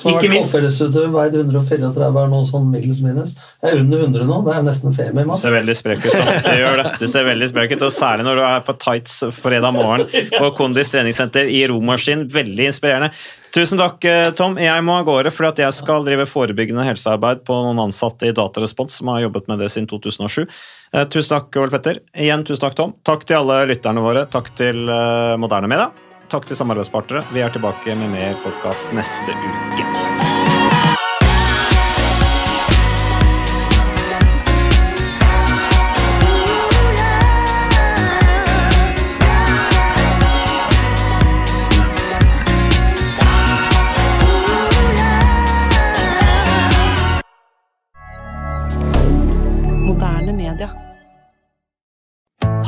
[0.00, 0.54] Som Ikke minst.
[0.54, 3.34] toppidrettsutøver, veid 134, er noe sånn middels minus.
[3.60, 5.24] Det er under 100 nå, det er nesten femi.
[5.28, 6.14] Du ser veldig sprek ut.
[6.46, 6.86] Det gjør det.
[7.02, 10.50] Du ser veldig sprek ut, og Særlig når du er på tights fredag morgen på
[10.56, 12.24] Kondis treningssenter i romaskin.
[12.32, 13.12] Veldig inspirerende.
[13.52, 14.56] Tusen takk, eh, Tom.
[14.62, 18.32] Jeg må av gårde fordi at jeg skal drive forebyggende helsearbeid på noen ansatte i
[18.36, 20.46] Datarespons som har jobbet med det siden 2007.
[20.94, 21.98] Eh, Tusen takk, Ole Petter.
[22.16, 22.94] Igjen tusen takk, Tom.
[23.04, 24.24] Takk til alle lytterne våre.
[24.30, 25.90] Takk til eh, Moderne Media.
[26.30, 27.24] Takk til samarbeidspartnere.
[27.34, 30.39] Vi er tilbake med mer podkast neste uke.